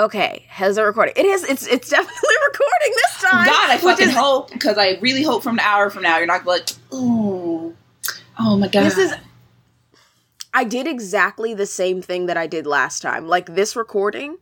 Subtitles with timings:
[0.00, 1.14] Okay, has it recording?
[1.16, 1.44] It is.
[1.44, 3.46] It's it's definitely recording this time.
[3.46, 6.26] God, I fucking is- hope because I really hope from an hour from now you're
[6.26, 7.74] not like, ooh,
[8.38, 8.84] oh my god.
[8.84, 9.12] This is.
[10.54, 13.28] I did exactly the same thing that I did last time.
[13.28, 14.38] Like this recording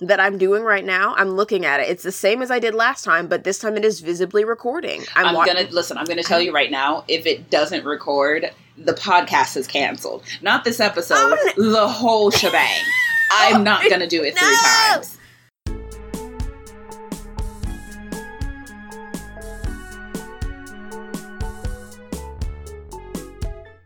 [0.00, 1.88] that I'm doing right now, I'm looking at it.
[1.88, 5.04] It's the same as I did last time, but this time it is visibly recording.
[5.16, 5.96] I'm, I'm wa- gonna listen.
[5.96, 7.04] I'm gonna tell you right now.
[7.08, 10.24] If it doesn't record, the podcast is canceled.
[10.42, 11.16] Not this episode.
[11.18, 12.82] Oh, the whole shebang.
[13.30, 14.94] I'm oh, not gonna do it three No!
[14.94, 15.18] times.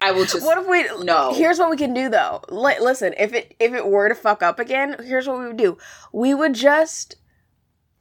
[0.03, 1.05] I will just What if we?
[1.05, 1.33] No.
[1.33, 2.43] Here's what we can do though.
[2.49, 5.57] Li- listen, if it if it were to fuck up again, here's what we would
[5.57, 5.79] do.
[6.13, 7.17] We would just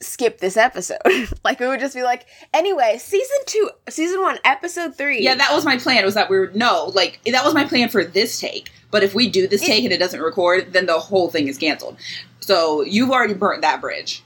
[0.01, 0.97] skip this episode.
[1.43, 5.21] like we would just be like, anyway, season two, season one, episode three.
[5.21, 6.03] Yeah, that was my plan.
[6.03, 8.71] Was that we were no, like that was my plan for this take.
[8.91, 11.57] But if we do this take and it doesn't record, then the whole thing is
[11.57, 11.97] canceled.
[12.41, 14.23] So you've already burnt that bridge.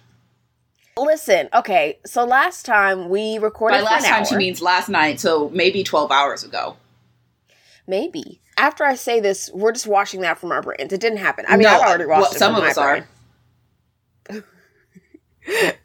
[0.98, 2.00] Listen, okay.
[2.06, 4.26] So last time we recorded By last time, hour.
[4.26, 5.20] she means last night.
[5.20, 6.78] So maybe twelve hours ago.
[7.88, 8.42] maybe.
[8.58, 10.94] After I say this, we're just washing that from our brains.
[10.94, 11.44] It didn't happen.
[11.50, 13.06] I mean, No, I've already washed well, it some of us are.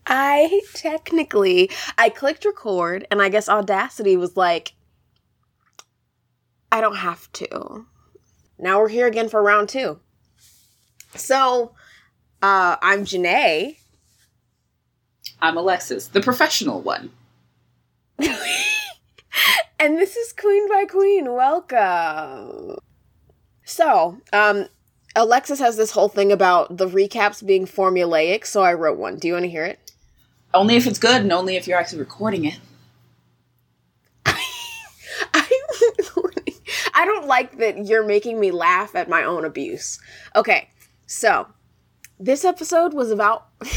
[0.07, 4.73] I technically I clicked record and I guess Audacity was like
[6.73, 7.87] I don't have to.
[8.61, 9.99] Now we're here again for round 2.
[11.15, 11.73] So,
[12.43, 13.77] uh I'm Janae.
[15.41, 17.11] I'm Alexis, the professional one.
[18.19, 21.33] and this is Queen by Queen.
[21.33, 22.77] Welcome.
[23.65, 24.67] So, um
[25.17, 29.19] Alexis has this whole thing about the recaps being formulaic, so I wrote one.
[29.19, 29.91] Do you want to hear it?
[30.53, 32.59] Only if it's good, and only if you're actually recording it.
[34.27, 34.45] I
[35.35, 35.49] I
[37.05, 39.99] don't like that you're making me laugh at my own abuse.
[40.35, 40.71] Okay,
[41.07, 41.47] so
[42.19, 43.49] this episode was about.
[43.63, 43.69] I'm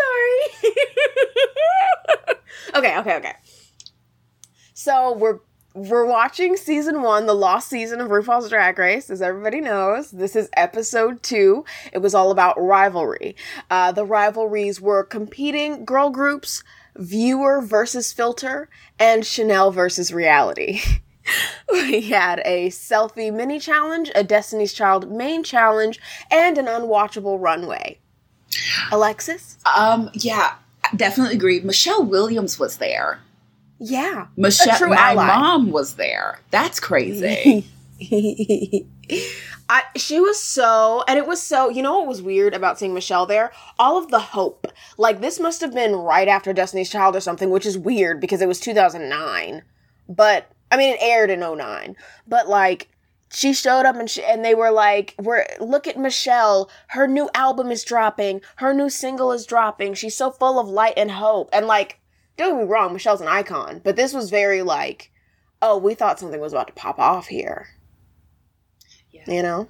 [0.00, 0.40] sorry.
[2.74, 3.34] okay, okay, okay.
[4.74, 5.40] So we're
[5.74, 10.10] we're watching season one, the lost season of RuPaul's Drag Race, as everybody knows.
[10.10, 11.64] This is episode two.
[11.92, 13.36] It was all about rivalry.
[13.70, 16.62] Uh, the rivalries were competing girl groups,
[16.96, 20.80] viewer versus filter, and Shannel versus reality.
[21.72, 27.98] we had a selfie mini challenge, a Destiny's Child main challenge, and an unwatchable runway.
[28.90, 29.58] Alexis?
[29.76, 30.54] Um, yeah,
[30.96, 31.60] definitely agree.
[31.60, 33.20] Michelle Williams was there.
[33.78, 34.26] Yeah.
[34.36, 35.26] Michelle, my ally.
[35.26, 36.38] mom was there.
[36.50, 37.66] That's crazy.
[39.72, 42.92] I she was so and it was so you know what was weird about seeing
[42.92, 43.52] Michelle there?
[43.78, 44.66] All of the hope.
[44.98, 48.42] Like this must have been right after Destiny's Child or something, which is weird because
[48.42, 49.62] it was 2009.
[50.10, 51.96] But I mean it aired in 09.
[52.28, 52.90] But like
[53.32, 56.70] she showed up and she, and they were like, "We're look at Michelle.
[56.88, 58.42] Her new album is dropping.
[58.56, 59.94] Her new single is dropping.
[59.94, 61.98] She's so full of light and hope." And like,
[62.36, 65.12] don't get me wrong, Michelle's an icon, but this was very like,
[65.62, 67.68] "Oh, we thought something was about to pop off here."
[69.12, 69.30] Yeah.
[69.30, 69.68] You know?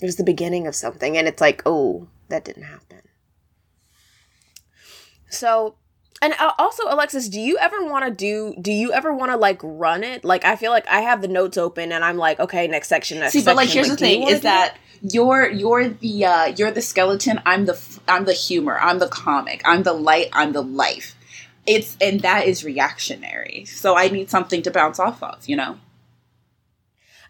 [0.00, 3.00] It was the beginning of something, and it's like, oh, that didn't happen.
[5.30, 5.76] So,
[6.22, 9.36] and uh, also, Alexis, do you ever want to do, do you ever want to
[9.36, 10.24] like run it?
[10.24, 13.20] Like, I feel like I have the notes open and I'm like, okay, next section,
[13.20, 13.52] next See, section.
[13.52, 17.40] but like, here's the do thing: is that you're you're the uh, you're the skeleton.
[17.44, 18.78] I'm the f- I'm the humor.
[18.78, 19.62] I'm the comic.
[19.64, 20.28] I'm the light.
[20.32, 21.16] I'm the life.
[21.66, 23.64] It's and that is reactionary.
[23.66, 25.46] So I need something to bounce off of.
[25.48, 25.78] You know,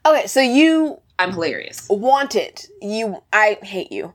[0.04, 1.86] Okay, so you I'm hilarious.
[1.88, 2.66] Wanted.
[2.82, 4.14] You, I hate you.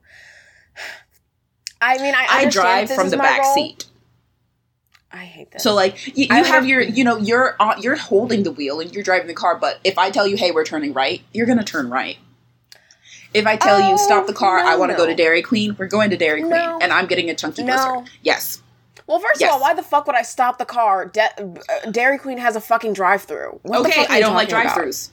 [1.82, 3.54] I mean, I I drive from the back role.
[3.56, 3.86] seat.
[5.12, 5.64] I hate this.
[5.64, 8.94] So like you, you have your you know you're on, you're holding the wheel and
[8.94, 9.58] you're driving the car.
[9.58, 12.18] But if I tell you, hey, we're turning right, you're gonna turn right.
[13.34, 15.04] If I tell you, stop the car, Oh, I want to no.
[15.06, 16.80] go to Dairy Queen, we're going to Dairy Queen, No.
[16.82, 17.74] and I'm getting a chunky No.
[17.74, 18.14] blizzard.
[18.24, 18.62] Yes.
[19.08, 19.50] well, first yes.
[19.50, 21.06] of all, why the fuck would I stop the car?
[21.06, 23.62] De- uh, Dairy Queen has a fucking drive-through.
[23.64, 25.10] What okay, I don't like talking about?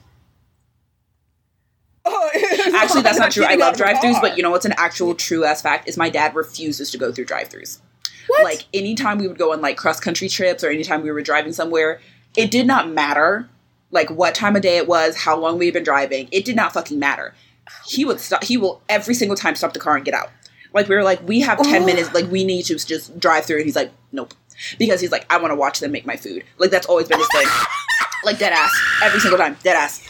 [2.11, 2.29] Oh,
[2.75, 3.45] Actually, that's not true.
[3.45, 6.35] I love drive-throughs, but you know what's an actual true ass fact is my dad
[6.35, 7.79] refuses to go through drive-throughs.
[8.27, 8.43] What?
[8.43, 11.53] Like anytime we would go on like cross country trips or anytime we were driving
[11.53, 11.99] somewhere,
[12.35, 13.49] it did not matter
[13.91, 16.29] like what time of day it was, how long we had been driving.
[16.31, 17.33] It did not fucking matter.
[17.85, 18.43] He would stop.
[18.43, 20.29] He will every single time stop the car and get out.
[20.73, 21.85] Like we were like, we have ten Ooh.
[21.85, 22.13] minutes.
[22.13, 23.57] Like we need to just drive through.
[23.57, 24.33] And he's like, nope,
[24.77, 26.43] because he's like, I want to watch them make my food.
[26.57, 27.47] Like that's always been his thing.
[28.23, 28.71] like dead ass
[29.03, 30.07] every single time, dead ass.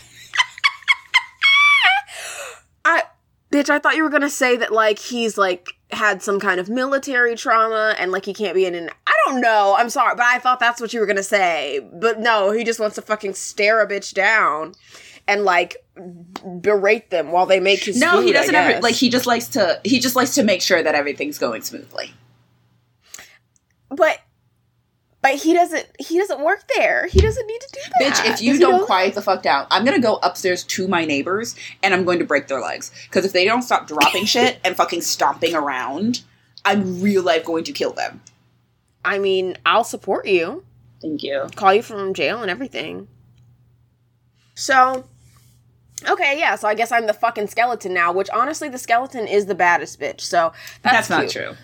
[2.90, 3.04] I,
[3.52, 6.70] bitch, I thought you were gonna say that like he's like had some kind of
[6.70, 8.90] military trauma and like he can't be in an.
[9.08, 9.76] I don't know.
[9.78, 11.80] I'm sorry, but I thought that's what you were gonna say.
[11.94, 14.74] But no, he just wants to fucking stare a bitch down.
[15.28, 15.78] and like
[16.62, 19.48] berate them while they make his No, food, he doesn't ever like he just likes
[19.50, 22.14] to he just likes to make sure that everything's going smoothly.
[23.90, 24.20] but
[25.22, 27.08] but he doesn't he doesn't work there.
[27.08, 28.14] He doesn't need to do that.
[28.14, 31.56] Bitch, if you don't quiet the fuck down, I'm gonna go upstairs to my neighbors
[31.84, 32.92] and I'm going to break their legs.
[33.10, 36.22] Because if they don't stop dropping shit and fucking stomping around,
[36.64, 38.22] I'm real life going to kill them.
[39.04, 40.64] I mean, I'll support you.
[41.02, 41.48] Thank you.
[41.56, 43.08] Call you from jail and everything.
[44.56, 45.06] So
[46.08, 49.48] Okay, yeah, so I guess I'm the fucking skeleton now, which honestly the skeleton is
[49.48, 50.22] the baddest bitch.
[50.22, 51.56] So that's, That's, not true.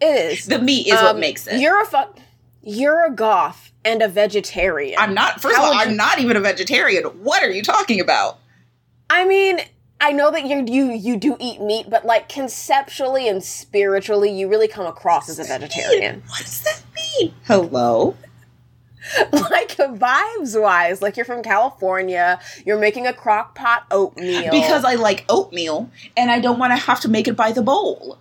[0.00, 0.46] It is.
[0.46, 1.60] The meat is what Um, makes it.
[1.60, 2.18] You're a fuck
[2.64, 4.98] you're a goth and a vegetarian.
[4.98, 5.40] I'm not.
[5.40, 7.04] First How of all, I'm you- not even a vegetarian.
[7.04, 8.38] What are you talking about?
[9.10, 9.60] I mean,
[10.00, 14.48] I know that you you you do eat meat, but like conceptually and spiritually, you
[14.48, 16.22] really come across as a vegetarian.
[16.26, 17.34] What does that mean?
[17.44, 18.16] Hello.
[19.32, 24.50] like vibes wise, like you're from California, you're making a crock pot oatmeal.
[24.50, 27.60] Because I like oatmeal and I don't want to have to make it by the
[27.62, 28.18] bowl.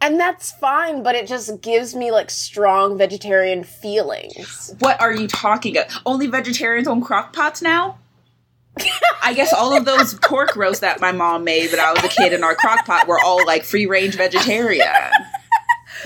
[0.00, 4.74] And that's fine, but it just gives me like strong vegetarian feelings.
[4.78, 5.92] What are you talking about?
[6.06, 7.98] Only vegetarians own crock pots now?
[9.22, 12.08] I guess all of those pork roasts that my mom made when I was a
[12.08, 14.86] kid in our crock pot were all like free range vegetarian.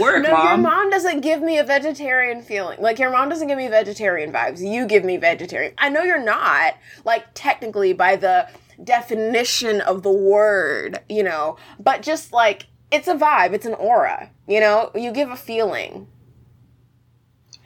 [0.00, 0.62] Work, No, your mom.
[0.62, 2.80] mom doesn't give me a vegetarian feeling.
[2.80, 4.60] Like your mom doesn't give me vegetarian vibes.
[4.66, 5.74] You give me vegetarian.
[5.76, 6.76] I know you're not.
[7.04, 8.48] Like technically by the
[8.82, 14.30] definition of the word, you know, but just like it's a vibe, it's an aura,
[14.46, 14.90] you know?
[14.94, 16.06] You give a feeling.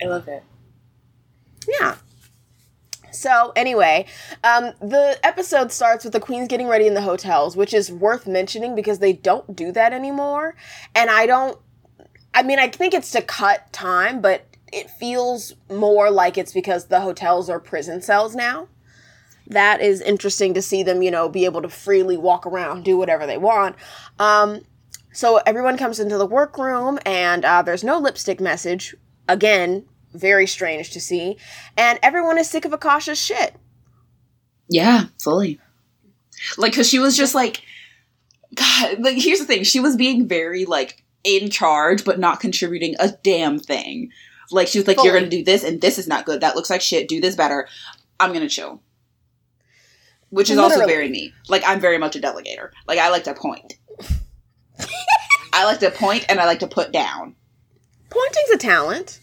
[0.00, 0.44] I love it.
[1.68, 1.96] Yeah.
[3.10, 4.06] So anyway,
[4.44, 8.26] um, the episode starts with the queens getting ready in the hotels, which is worth
[8.26, 10.54] mentioning because they don't do that anymore.
[10.94, 11.58] And I don't.
[12.34, 16.86] I mean, I think it's to cut time, but it feels more like it's because
[16.86, 18.68] the hotels are prison cells now.
[19.48, 22.98] That is interesting to see them, you know, be able to freely walk around, do
[22.98, 23.76] whatever they want.
[24.18, 24.60] Um,
[25.16, 28.94] so everyone comes into the workroom, and uh, there's no lipstick message.
[29.26, 31.38] Again, very strange to see.
[31.74, 33.56] And everyone is sick of Akasha's shit.
[34.68, 35.58] Yeah, fully.
[36.58, 37.62] Like, cause she was just like,
[38.54, 38.98] God.
[38.98, 43.08] Like, here's the thing: she was being very like in charge, but not contributing a
[43.24, 44.10] damn thing.
[44.50, 46.42] Like, she was like, "You're gonna do this, and this is not good.
[46.42, 47.08] That looks like shit.
[47.08, 47.68] Do this better.
[48.20, 48.82] I'm gonna chill."
[50.28, 51.32] Which is also very me.
[51.48, 52.68] Like, I'm very much a delegator.
[52.86, 53.78] Like, I like to point.
[55.52, 57.34] I like to point, and I like to put down.
[58.10, 59.20] Pointing's a talent.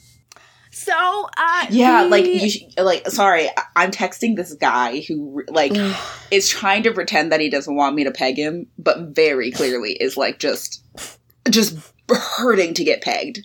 [0.71, 0.94] So,
[1.38, 2.50] uh, Yeah, the- like you.
[2.50, 5.73] Sh- like, sorry, I- I'm texting this guy who like
[6.31, 9.94] is trying to pretend that he doesn't want me to peg him, but very clearly
[9.94, 10.81] is like just
[11.50, 11.77] just
[12.09, 13.39] hurting to get pegged.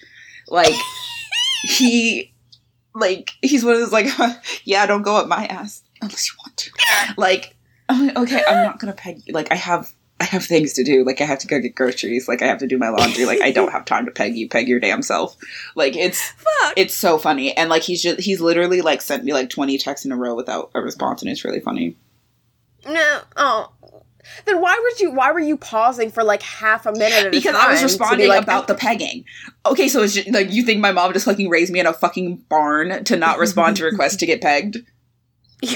[0.49, 0.75] Like
[1.64, 2.32] he
[2.94, 4.08] like he's one of those like
[4.64, 6.70] yeah, don't go up my ass unless you want to.
[7.19, 7.55] Like,
[7.90, 9.34] okay, I'm not gonna peg you.
[9.34, 11.05] Like I have I have things to do.
[11.05, 12.26] Like I have to go get groceries.
[12.29, 13.25] Like I have to do my laundry.
[13.25, 14.49] Like I don't have time to peg you.
[14.49, 15.37] Peg your damn self.
[15.76, 16.75] Like it's Fuck.
[16.76, 17.56] it's so funny.
[17.56, 20.35] And like he's just he's literally like sent me like 20 texts in a row
[20.35, 21.97] without a response and it's really funny.
[22.88, 23.73] no, oh.
[24.44, 25.11] Then why would you?
[25.11, 28.29] Why were you pausing for like half a minute Because I was to be responding
[28.29, 29.25] like, about the pegging.
[29.65, 31.94] Okay, so it's just, like you think my mom just fucking raised me in a
[31.94, 34.79] fucking barn to not respond to requests to get pegged?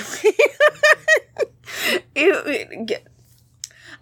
[2.15, 3.07] You- get-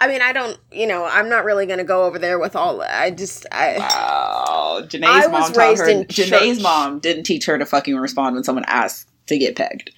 [0.00, 0.58] I mean, I don't.
[0.72, 2.80] You know, I'm not really going to go over there with all.
[2.82, 3.76] I just, I.
[3.78, 4.80] Wow.
[4.84, 6.62] Janae's I mom taught raised her in Janae's church.
[6.62, 9.92] mom didn't teach her to fucking respond when someone asked to get pegged.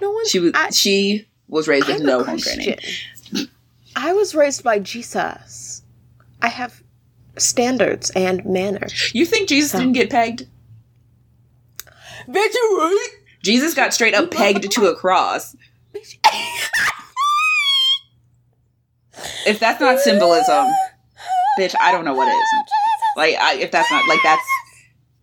[0.00, 0.26] No one.
[0.28, 2.78] She was I, she was raised with no home training.
[3.96, 5.82] I was raised by Jesus.
[6.40, 6.82] I have
[7.38, 9.12] standards and manners.
[9.14, 10.46] You think Jesus So- didn't get pegged?
[12.28, 13.08] Bitch, you right?
[13.42, 15.56] Jesus got straight up pegged to a cross.
[19.46, 20.66] If that's not symbolism,
[21.58, 22.42] bitch, I don't know what is.
[23.16, 24.46] Like, I, if that's not like that's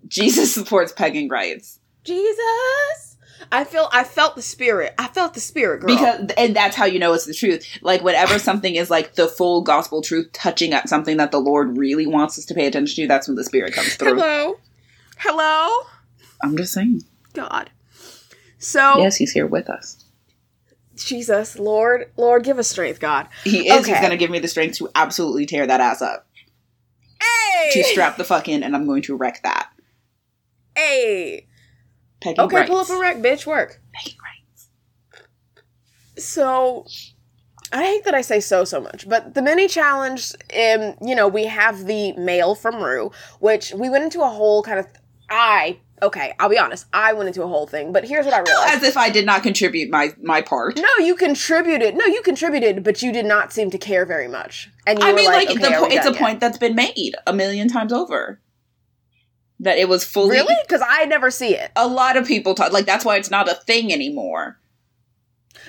[0.07, 3.17] Jesus supports pegging rights Jesus.
[3.51, 3.87] I feel.
[3.91, 4.93] I felt the spirit.
[4.97, 5.95] I felt the spirit, girl.
[5.95, 7.65] because, and that's how you know it's the truth.
[7.81, 11.77] Like, whenever something is like the full gospel truth, touching at something that the Lord
[11.77, 14.15] really wants us to pay attention to, that's when the Spirit comes through.
[14.15, 14.59] hello,
[15.17, 15.85] hello,
[16.43, 17.03] I'm just saying.
[17.33, 17.69] God.
[18.57, 20.03] So Yes, He's here with us.
[21.03, 23.27] Jesus, Lord, Lord, give us strength, God.
[23.43, 23.85] He is.
[23.85, 26.27] He's going to give me the strength to absolutely tear that ass up,
[27.21, 29.69] Hey, to strap the fuck in, and I'm going to wreck that.
[30.75, 31.47] Hey.
[32.21, 33.45] Pegging Okay, pull up a rec, bitch.
[33.45, 33.81] Work.
[33.93, 34.69] Pegging rights.
[36.17, 36.85] So
[37.71, 41.27] I hate that I say so so much, but the mini challenge, um, you know,
[41.27, 44.87] we have the mail from Rue, which we went into a whole kind of
[45.29, 48.39] I okay, I'll be honest, I went into a whole thing, but here's what I
[48.39, 48.75] realized.
[48.75, 50.77] As if I did not contribute my my part.
[50.77, 51.95] no, you contributed.
[51.95, 54.69] No, you contributed, but you did not seem to care very much.
[54.85, 56.19] And you I were mean, like, okay, the it's a yet?
[56.19, 58.41] point that's been made a million times over.
[59.61, 60.37] That it was fully.
[60.37, 60.55] Really?
[60.61, 61.71] Because I never see it.
[61.75, 64.57] A lot of people talk like that's why it's not a thing anymore.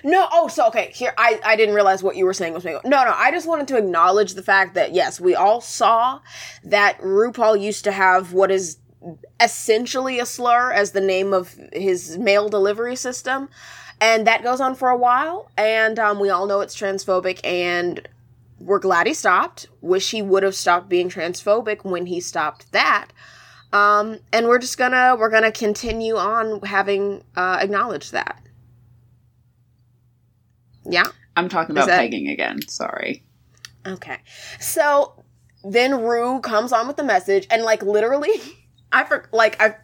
[0.04, 0.90] No, oh, so okay.
[0.94, 2.82] Here, I I didn't realize what you were saying was making.
[2.84, 6.20] No, no, I just wanted to acknowledge the fact that yes, we all saw
[6.64, 8.78] that RuPaul used to have what is
[9.40, 13.48] essentially a slur as the name of his mail delivery system,
[14.00, 15.50] and that goes on for a while.
[15.56, 18.06] And um, we all know it's transphobic, and
[18.58, 19.68] we're glad he stopped.
[19.80, 23.08] Wish he would have stopped being transphobic when he stopped that.
[23.72, 28.42] Um, and we're just gonna we're gonna continue on having uh, acknowledged that.
[30.84, 31.04] Yeah.
[31.36, 32.66] I'm talking Is about that- pegging again.
[32.68, 33.22] Sorry.
[33.86, 34.18] Okay.
[34.58, 35.24] So
[35.64, 38.40] then Rue comes on with the message and like literally
[38.92, 39.76] I for like I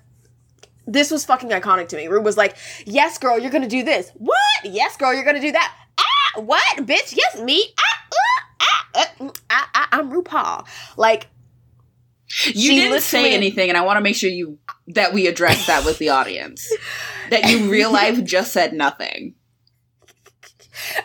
[0.87, 2.07] this was fucking iconic to me.
[2.09, 5.53] Rue was like, "Yes, girl, you're to do this." "What?" "Yes, girl, you're to do
[5.53, 6.77] that." "Ah, what?
[6.79, 10.67] Bitch, yes, me." "Ah, uh, ah, uh, ah, ah, I'm RuPaul.
[10.97, 11.29] Like
[12.47, 14.59] You didn't say anything, and I want to make sure you
[14.89, 16.73] that we address that with the audience.
[17.31, 19.35] that you real life just said nothing.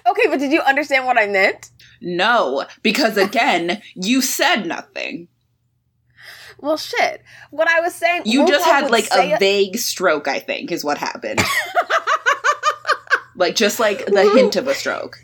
[0.07, 1.71] Okay, but did you understand what I meant?
[2.01, 5.27] No, because again, you said nothing.
[6.61, 7.23] Well, shit.
[7.49, 10.97] What I was saying You just had like a vague stroke, I think, is what
[10.99, 11.41] happened.
[13.35, 15.17] like just like the hint of a stroke.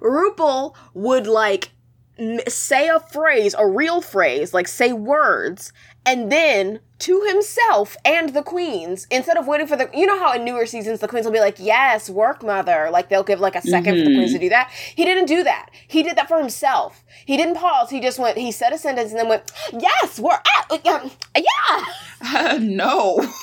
[0.00, 1.70] RuPaul would like
[2.18, 5.72] m- say a phrase, a real phrase, like say words,
[6.06, 10.32] and then to himself and the queens, instead of waiting for the, you know how
[10.32, 13.56] in newer seasons the queens will be like, yes, work mother, like they'll give like
[13.56, 14.70] a 2nd for the queens to do that.
[14.70, 15.70] He didn't do that.
[15.88, 17.04] He did that for himself.
[17.24, 17.90] He didn't pause.
[17.90, 21.84] He just went, he said a sentence and then went, yes, we're at, um, yeah.
[22.22, 23.26] Uh, no.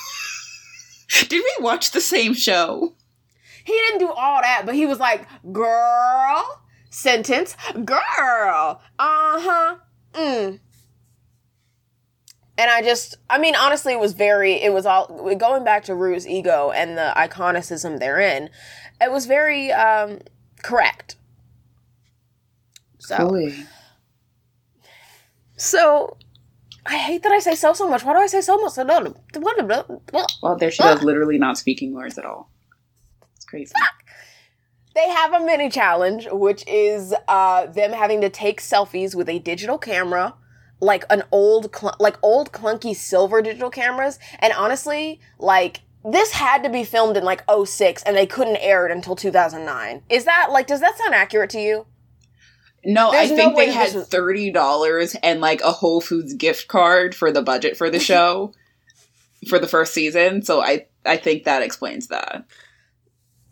[1.08, 2.94] Did we watch the same show?
[3.64, 9.76] He didn't do all that, but he was like, girl, sentence, girl, uh huh,
[10.12, 10.60] mm.
[12.58, 15.94] And I just, I mean, honestly, it was very, it was all, going back to
[15.94, 18.50] Rue's ego and the iconicism therein,
[19.00, 20.18] it was very um,
[20.64, 21.14] correct.
[22.98, 23.16] So,
[25.56, 26.16] so,
[26.84, 28.04] I hate that I say so so much.
[28.04, 28.72] Why do I say so much?
[30.42, 32.50] Well, there she goes, literally not speaking words at all.
[33.36, 33.72] It's crazy.
[34.94, 39.38] they have a mini challenge, which is uh, them having to take selfies with a
[39.38, 40.34] digital camera,
[40.80, 44.18] like an old, cl- like old clunky silver digital cameras.
[44.38, 48.86] And honestly, like this had to be filmed in like 06 and they couldn't air
[48.86, 50.02] it until 2009.
[50.08, 51.86] Is that like, does that sound accurate to you?
[52.84, 56.32] No, There's I think way they had was- thirty dollars and like a Whole Foods
[56.34, 58.52] gift card for the budget for the show
[59.48, 60.42] for the first season.
[60.42, 62.44] So I I think that explains that.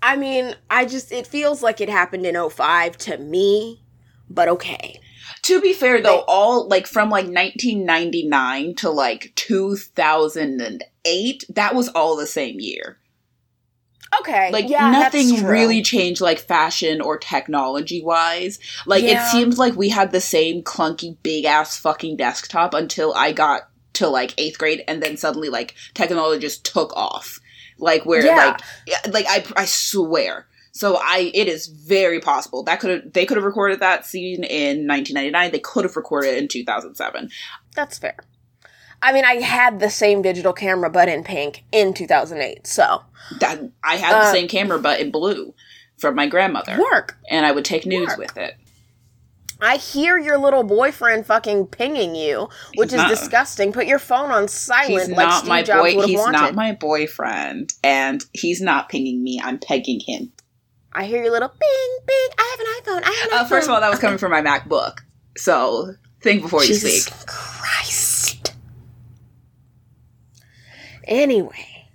[0.01, 3.83] I mean, I just, it feels like it happened in 05 to me,
[4.31, 5.01] but okay.
[5.47, 12.17] To be fair though, all like from like 1999 to like 2008, that was all
[12.17, 12.99] the same year.
[14.21, 14.51] Okay.
[14.51, 18.59] Like yeah, nothing really changed like fashion or technology wise.
[18.87, 19.25] Like Yeah.
[19.25, 23.69] it seems like we had the same clunky big ass fucking desktop until I got
[23.95, 27.39] to like 8th grade and then suddenly like technology just took off.
[27.79, 28.35] Like where Yeah.
[28.35, 28.61] like
[29.15, 30.49] like I I swear.
[30.77, 34.45] So I it is very possible that could have they could have recorded that scene
[34.45, 35.51] in 1999.
[35.53, 37.31] They could have recorded it in 2007.
[37.75, 38.17] That's fair.
[39.01, 42.67] I mean, I had the same digital camera, but in pink in 2008.
[42.67, 43.03] So
[43.41, 45.55] That I had the Uh, same camera but in blue
[45.97, 47.17] from my grandmother work.
[47.31, 48.19] and I would take news Work.
[48.19, 48.55] with it.
[49.59, 53.73] I hear your little boyfriend fucking pinging you, which He's is not- disgusting.
[53.73, 56.03] Put your phone on silent, He's like not Steve my Jobs boy.
[56.07, 56.33] He's wanted.
[56.39, 59.41] not my boyfriend, and he's not pinging me.
[59.43, 60.33] I'm pegging him.
[60.97, 62.29] I hear your little ping, ping.
[62.39, 62.67] I have an
[63.03, 63.09] iPhone.
[63.09, 63.49] I have an Uh, iPhone.
[63.49, 64.99] first of all, that was coming from my MacBook.
[65.37, 67.27] So think before you Jesus speak.
[67.27, 68.55] Christ.
[71.05, 71.89] Anyway,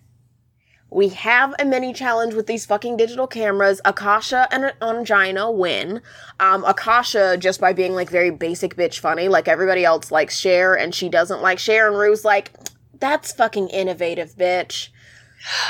[0.90, 3.82] we have a mini challenge with these fucking digital cameras.
[3.86, 6.02] Akasha and Ongina win.
[6.40, 10.76] Um, Akasha just by being like very basic bitch funny, like everybody else likes Cher,
[10.78, 12.52] and she doesn't like Cher, and Rue's like,
[13.00, 14.90] that's fucking innovative, bitch.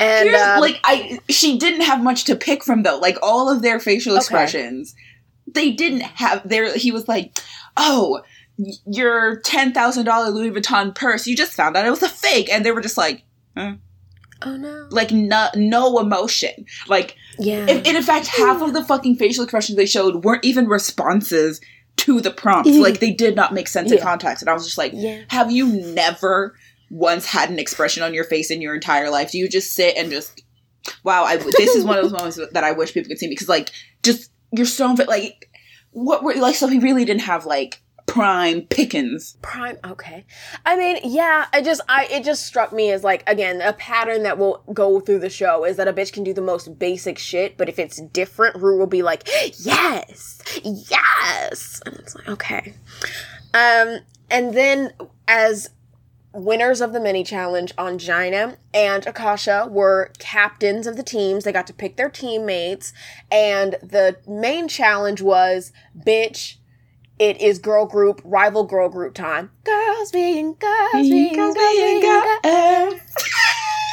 [0.00, 2.98] And Here's, um, like I, she didn't have much to pick from though.
[2.98, 4.94] Like all of their facial expressions,
[5.46, 6.48] they didn't have.
[6.48, 7.38] There, he was like,
[7.76, 8.22] "Oh,
[8.86, 11.26] your ten thousand dollar Louis Vuitton purse.
[11.26, 13.24] You just found out it was a fake," and they were just like,
[13.56, 16.66] oh no, like no, no emotion.
[16.88, 20.44] Like yeah, And, and in fact, half of the fucking facial expressions they showed weren't
[20.44, 21.60] even responses
[21.98, 22.70] to the prompts.
[22.78, 24.42] like they did not make sense in context.
[24.42, 25.22] And I was just like, yeah.
[25.28, 26.56] have you never
[26.92, 29.32] once had an expression on your face in your entire life?
[29.32, 30.44] Do you just sit and just,
[31.02, 33.48] wow, I, this is one of those moments that I wish people could see because
[33.48, 33.70] like
[34.02, 35.50] just you're so like
[35.92, 39.38] what were like so he really didn't have like prime pickings.
[39.40, 40.26] Prime, okay.
[40.66, 44.24] I mean, yeah, I just, I, it just struck me as like, again, a pattern
[44.24, 47.16] that will go through the show is that a bitch can do the most basic
[47.16, 49.26] shit, but if it's different, Rue will be like,
[49.58, 51.80] yes, yes.
[51.86, 52.74] And it's like, okay.
[53.54, 54.92] Um, and then
[55.26, 55.70] as
[56.34, 61.44] winners of the mini challenge Ongina and Akasha were captains of the teams.
[61.44, 62.92] They got to pick their teammates.
[63.30, 66.56] And the main challenge was bitch,
[67.18, 69.50] it is girl group, rival girl group time.
[69.64, 72.40] Girls being girls being girls being girls.
[72.44, 72.98] Eh.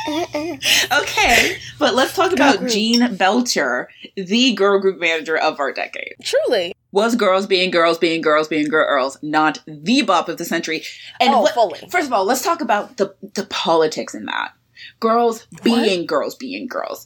[0.99, 6.15] okay, but let's talk about Jean Belcher, the girl group manager of our decade.
[6.23, 6.73] Truly.
[6.91, 10.83] Was girls being girls being girls being girls not the bop of the century?
[11.19, 11.79] And oh, fully.
[11.91, 14.53] First of all, let's talk about the the politics in that.
[14.99, 16.07] Girls being what?
[16.07, 17.05] girls being girls.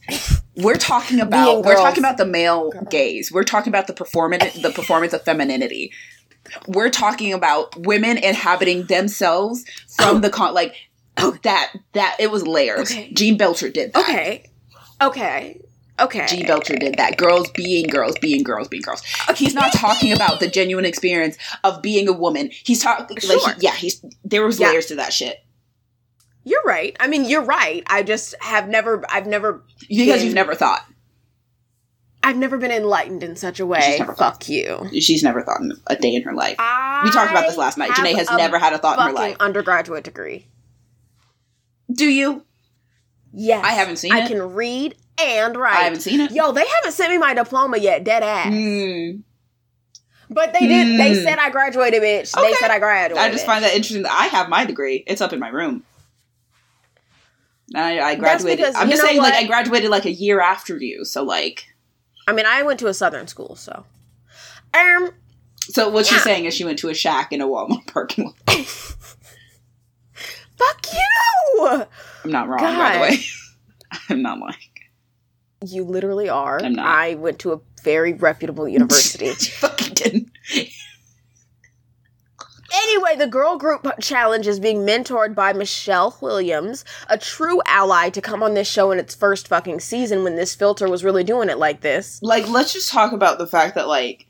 [0.55, 2.83] We're talking about we're talking about the male Girl.
[2.83, 3.31] gaze.
[3.31, 5.91] We're talking about the performance the performance of femininity.
[6.67, 9.65] We're talking about women inhabiting themselves
[9.97, 10.75] from the con like
[11.17, 12.91] oh that that it was layers.
[12.91, 13.11] Okay.
[13.13, 14.07] Jean Belcher did that.
[14.07, 14.51] Okay.
[15.01, 15.59] Okay.
[16.00, 16.25] Okay.
[16.27, 17.17] Jean Belcher did that.
[17.17, 19.03] Girls being girls, being girls, being girls.
[19.35, 22.50] He's not talking about the genuine experience of being a woman.
[22.51, 23.39] He's talking sure.
[23.41, 24.69] like he, yeah, he's there was yeah.
[24.69, 25.43] layers to that shit.
[26.43, 26.95] You're right.
[27.00, 27.83] I mean, you're right.
[27.88, 30.83] I just have never I've never because been, you've never thought.
[32.23, 33.97] I've never been enlightened in such a way.
[34.00, 34.50] Fuck thought.
[34.50, 34.89] you.
[35.00, 36.55] She's never thought in a day in her life.
[36.57, 37.91] I we talked about this last night.
[37.91, 39.38] Janae has never had a thought in her life.
[39.39, 40.47] Undergraduate degree.
[41.91, 42.43] Do you?
[43.33, 43.63] Yes.
[43.63, 44.23] I haven't seen I it.
[44.23, 45.75] I can read and right.
[45.75, 46.32] I haven't seen it.
[46.32, 48.03] Yo, they haven't sent me my diploma yet.
[48.03, 48.48] Dead ass.
[48.48, 49.24] Mm.
[50.29, 50.88] But they did.
[50.88, 50.98] Mm.
[50.98, 51.24] They hmm.
[51.24, 52.36] said I graduated, bitch.
[52.36, 52.48] Okay.
[52.48, 53.17] They said I graduated.
[53.17, 54.03] I just find that interesting.
[54.03, 55.03] That I have my degree.
[55.05, 55.84] It's up in my room.
[57.75, 58.60] I, I graduated.
[58.60, 59.34] Because, I'm just saying, what?
[59.34, 61.05] like, I graduated like a year after you.
[61.05, 61.65] So, like,
[62.27, 63.86] I mean, I went to a southern school, so.
[64.74, 65.12] Um.
[65.60, 68.36] So what she's saying is she went to a shack in a Walmart parking lot.
[70.58, 71.86] Fuck you!
[72.26, 72.78] I'm not wrong, God.
[72.78, 73.17] by the way.
[74.10, 74.56] I'm not lying.
[75.65, 76.62] You literally are.
[76.62, 76.86] I'm not.
[76.86, 79.26] I went to a very reputable university.
[79.28, 80.30] you fucking didn't.
[82.76, 88.21] Anyway, the girl group challenge is being mentored by Michelle Williams, a true ally to
[88.21, 91.49] come on this show in its first fucking season when this filter was really doing
[91.49, 92.19] it like this.
[92.23, 94.26] Like, let's just talk about the fact that, like,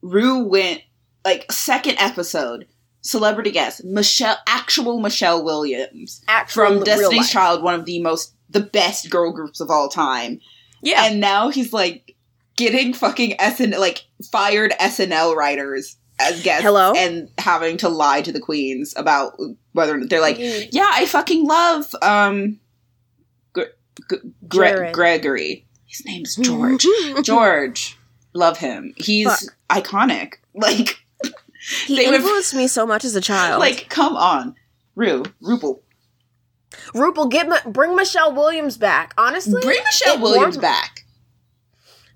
[0.00, 0.82] Rue went,
[1.24, 2.66] like, second episode,
[3.02, 6.22] celebrity guest, Michelle, actual Michelle Williams.
[6.28, 10.40] Actual from Destiny's Child, one of the most, the best girl groups of all time.
[10.82, 11.06] Yeah.
[11.06, 12.14] And now he's, like,
[12.56, 16.92] getting fucking SN, like, fired SNL writers as guests Hello?
[16.96, 19.34] and having to lie to the queens about
[19.72, 22.60] whether they're like, yeah, I fucking love um
[23.52, 23.64] Gre-
[24.48, 25.66] Gre- Gregory.
[25.86, 26.86] His name's George.
[27.22, 27.98] George,
[28.34, 28.94] love him.
[28.96, 29.56] He's Fuck.
[29.70, 30.34] iconic.
[30.54, 30.98] Like
[31.86, 33.58] he influenced me so much as a child.
[33.58, 34.54] Like, come on,
[34.96, 35.80] Rue, Rupel.
[36.94, 39.14] Rupel, get Ma- bring Michelle Williams back.
[39.16, 41.02] Honestly, bring Michelle Williams back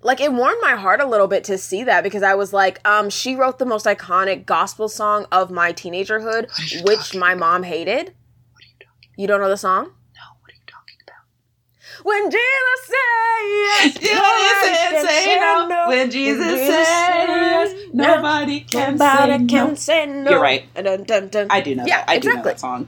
[0.01, 2.85] like it warmed my heart a little bit to see that because I was like,
[2.87, 7.39] um, she wrote the most iconic gospel song of my teenagerhood, which my about?
[7.39, 8.13] mom hated.
[8.53, 9.17] What are you talking about?
[9.17, 9.85] You don't know the song?
[9.85, 12.05] No, what are you talking about?
[12.05, 15.67] When Jesus says yes, you say no.
[15.67, 15.85] no.
[15.89, 19.75] When Jesus, when Jesus says yes, nobody can, nobody say, can no.
[19.75, 20.31] say no.
[20.31, 20.73] You're right.
[20.75, 21.47] Dun, dun, dun.
[21.49, 22.09] I do know yeah, that.
[22.09, 22.31] I exactly.
[22.31, 22.87] do know that song.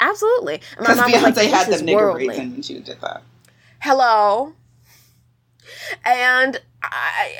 [0.00, 0.60] Absolutely.
[0.78, 3.22] Because Beyonce like, had them nigger braids and she did that.
[3.80, 4.54] Hello
[6.04, 7.32] and I,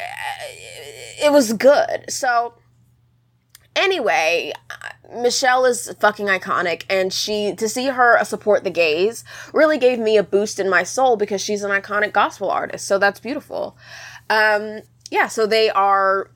[1.23, 2.11] it was good.
[2.11, 2.55] So
[3.77, 4.53] anyway,
[5.15, 10.17] Michelle is fucking iconic, and she to see her support the gays really gave me
[10.17, 12.87] a boost in my soul because she's an iconic gospel artist.
[12.87, 13.77] So that's beautiful.
[14.31, 16.31] Um, yeah, so they are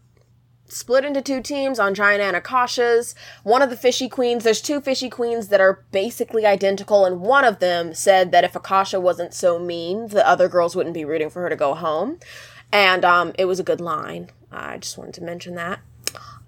[0.72, 3.14] split into two teams Ongina and Akasha's.
[3.42, 7.44] One of the fishy queens, there's two fishy queens that are basically identical, and one
[7.44, 11.30] of them said that if Akasha wasn't so mean, the other girls wouldn't be rooting
[11.30, 12.18] for her to go home.
[12.72, 14.30] And um, it was a good line.
[14.50, 15.80] I just wanted to mention that.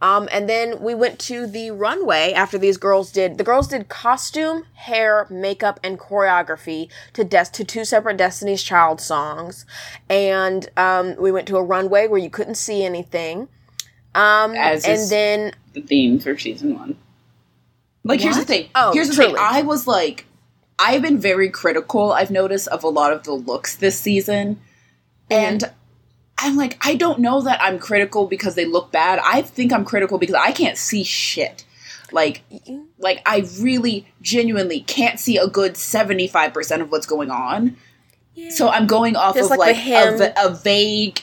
[0.03, 3.89] Um, and then we went to the runway after these girls did the girls did
[3.89, 9.65] costume, hair, makeup, and choreography to des- to two separate Destiny's Child songs,
[10.11, 13.49] and um, we went to a runway where you couldn't see anything.
[14.15, 16.97] Um, As and then the theme for season one.
[18.05, 18.21] Like, what?
[18.21, 18.69] here's the thing.
[18.75, 19.33] Oh, here's the truly.
[19.33, 19.39] thing.
[19.41, 20.27] I was like,
[20.79, 22.13] I've been very critical.
[22.13, 24.57] I've noticed of a lot of the looks this season,
[25.31, 25.37] mm.
[25.37, 25.65] and
[26.39, 29.21] I'm like, I don't know that I'm critical because they look bad.
[29.25, 31.65] I think I'm critical because I can't see shit.
[32.13, 32.43] Like,
[32.99, 37.77] like I really genuinely can't see a good seventy five percent of what's going on.
[38.51, 41.21] So I'm going off of like like, a, a vague,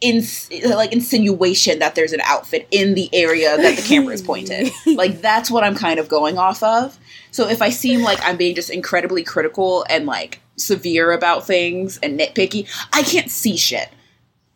[0.00, 4.70] ins- like insinuation that there's an outfit in the area that the camera is pointed.
[4.86, 6.98] like that's what I'm kind of going off of.
[7.30, 11.98] So if I seem like I'm being just incredibly critical and like severe about things
[12.02, 13.88] and nitpicky, I can't see shit.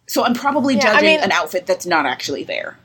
[0.07, 2.79] So I'm probably Yeah, I judging mean- an outfit that's not actually there.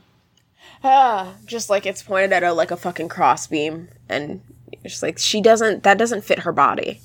[0.84, 4.40] Ah, just like it's pointed at a like a fucking crossbeam, and
[4.70, 5.82] it's just like she doesn't.
[5.82, 7.00] That doesn't fit her body.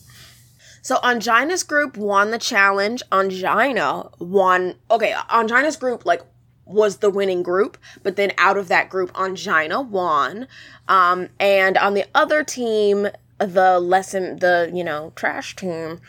[0.81, 3.03] So Ongina's group won the challenge.
[3.11, 4.75] Ongina won.
[4.89, 6.21] Okay, Ongina's group like
[6.65, 10.47] was the winning group, but then out of that group, Ongina won.
[10.87, 13.07] Um, and on the other team,
[13.39, 15.99] the lesson, the you know trash team,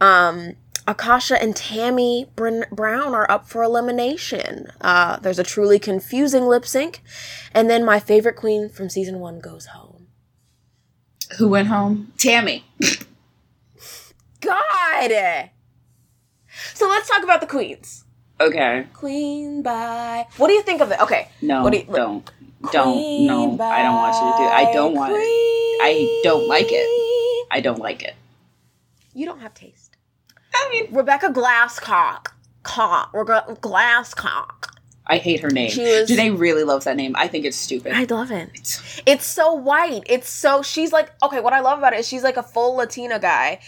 [0.00, 0.56] um,
[0.86, 4.68] Akasha and Tammy Br- Brown are up for elimination.
[4.80, 7.02] Uh, there's a truly confusing lip sync,
[7.52, 10.08] and then my favorite queen from season one goes home.
[11.38, 12.12] Who went home?
[12.18, 12.64] Tammy.
[14.42, 15.50] God.
[16.74, 18.04] So let's talk about the queens.
[18.40, 18.86] Okay.
[18.94, 20.26] Queen by.
[20.36, 21.00] What do you think of it?
[21.00, 21.28] Okay.
[21.40, 22.30] No, What do you- don't.
[22.70, 23.26] Don't.
[23.26, 24.52] No, I don't want you to do it.
[24.52, 25.16] I don't want it.
[25.18, 27.46] I don't like it.
[27.50, 28.14] I don't like it.
[29.14, 29.96] You don't have taste.
[30.54, 32.28] I mean, Rebecca Glasscock.
[32.62, 33.10] Cock.
[33.12, 34.68] Rega- Glasscock.
[35.08, 35.66] I hate her name.
[35.76, 37.14] Was- Janae really loves that name.
[37.18, 37.92] I think it's stupid.
[37.94, 38.50] I love it.
[38.54, 40.04] It's- It's so white.
[40.06, 41.40] It's so she's like okay.
[41.40, 43.58] What I love about it is she's like a full Latina guy,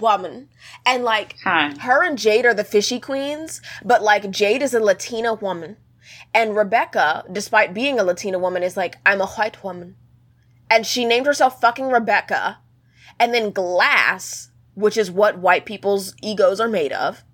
[0.00, 0.48] woman,
[0.84, 5.34] and like her and Jade are the fishy queens, but like Jade is a Latina
[5.34, 5.76] woman,
[6.34, 9.96] and Rebecca, despite being a Latina woman, is like I'm a white woman,
[10.70, 12.58] and she named herself fucking Rebecca,
[13.18, 17.24] and then Glass, which is what white people's egos are made of.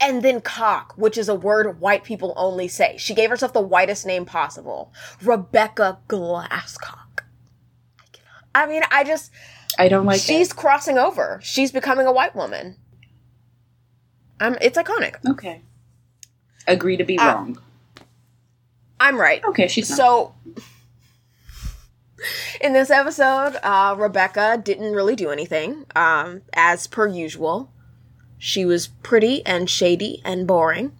[0.00, 2.96] And then cock, which is a word white people only say.
[2.98, 4.92] She gave herself the whitest name possible.
[5.20, 7.24] Rebecca Glasscock.
[8.54, 9.32] I mean, I just
[9.78, 10.56] I don't like she's it.
[10.56, 11.38] crossing over.
[11.42, 12.76] She's becoming a white woman.
[14.40, 15.16] I'm it's iconic.
[15.28, 15.62] Okay.
[16.66, 17.58] Agree to be Uh, wrong.
[19.00, 19.42] I'm right.
[19.44, 19.96] Okay, she's not.
[19.96, 20.34] So
[22.60, 25.86] in this episode, uh, Rebecca didn't really do anything.
[25.94, 27.72] Um, as per usual.
[28.40, 30.92] She was pretty and shady and boring.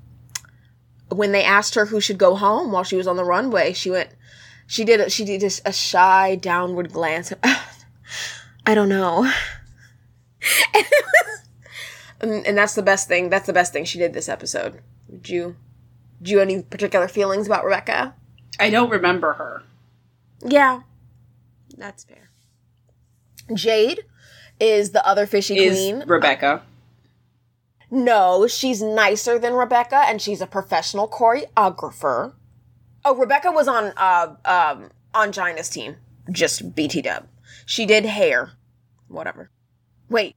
[1.09, 3.91] When they asked her who should go home while she was on the runway, she
[3.91, 4.11] went
[4.67, 7.33] she did a, she did just a shy downward glance.
[8.69, 9.27] I don't know.
[12.21, 13.31] and, and that's the best thing.
[13.31, 14.83] That's the best thing she did this episode.
[15.11, 15.57] Did you
[16.21, 18.15] do you have any particular feelings about Rebecca?
[18.61, 19.63] I don't remember her.
[20.45, 20.83] Yeah,
[21.79, 22.29] that's fair.
[23.55, 24.05] Jade
[24.61, 26.05] is the other fishy Is queen.
[26.07, 26.63] Rebecca.
[27.91, 32.35] No, she's nicer than Rebecca, and she's a professional choreographer.
[33.03, 35.97] Oh, Rebecca was on uh um Ongina's team.
[36.31, 37.29] Just BT dub.
[37.65, 38.53] She did hair.
[39.09, 39.51] Whatever.
[40.09, 40.37] Wait.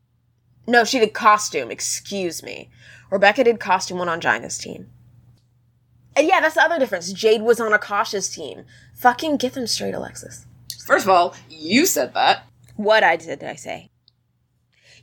[0.68, 1.72] No, she did costume.
[1.72, 2.70] Excuse me.
[3.10, 4.90] Rebecca did costume one Ongina's team.
[6.16, 7.12] And yeah, that's the other difference.
[7.14, 8.66] Jade was on Akasha's team.
[8.96, 10.46] Fucking get them straight, Alexis.
[10.86, 12.44] First of all, you said that.
[12.76, 13.90] What I did did I say?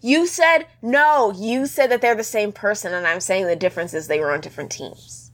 [0.01, 1.33] You said no.
[1.33, 4.33] You said that they're the same person, and I'm saying the difference is they were
[4.33, 5.33] on different teams.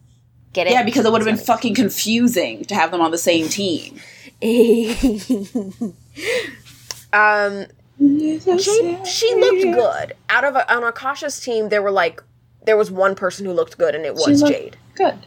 [0.52, 0.72] Get it?
[0.72, 4.00] Yeah, because it would have been fucking confusing to have them on the same team.
[7.12, 7.66] um,
[7.98, 10.14] Jade, she looked good.
[10.28, 12.22] Out of on Akasha's team, there were like
[12.66, 14.76] there was one person who looked good, and it was looked- Jade.
[14.94, 15.18] Good.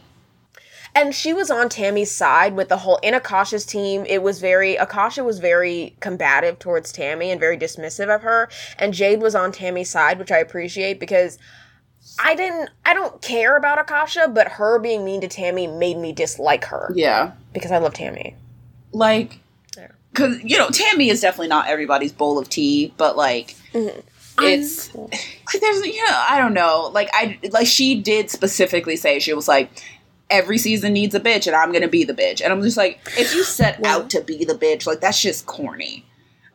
[0.94, 4.04] And she was on Tammy's side with the whole in Akasha's team.
[4.06, 8.48] It was very Akasha was very combative towards Tammy and very dismissive of her.
[8.78, 11.38] And Jade was on Tammy's side, which I appreciate because
[12.18, 16.12] I didn't I don't care about Akasha, but her being mean to Tammy made me
[16.12, 17.32] dislike her Yeah.
[17.52, 18.34] because I love Tammy.
[18.92, 19.38] Like, There.
[20.18, 24.00] Because, you know, Tammy is definitely not everybody's bowl of tea, but, like, mm-hmm.
[24.44, 24.94] it's.
[24.94, 26.90] Like, there's, you know, I don't know.
[26.92, 29.70] Like, I, like, she did specifically say, she was like,
[30.28, 32.42] every season needs a bitch, and I'm gonna be the bitch.
[32.42, 35.22] And I'm just like, if you set Well- out to be the bitch, like, that's
[35.22, 36.04] just corny.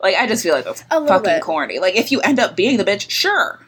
[0.00, 1.42] Like, I just feel like that's A fucking bit.
[1.42, 1.78] corny.
[1.78, 3.60] Like, if you end up being the bitch, sure.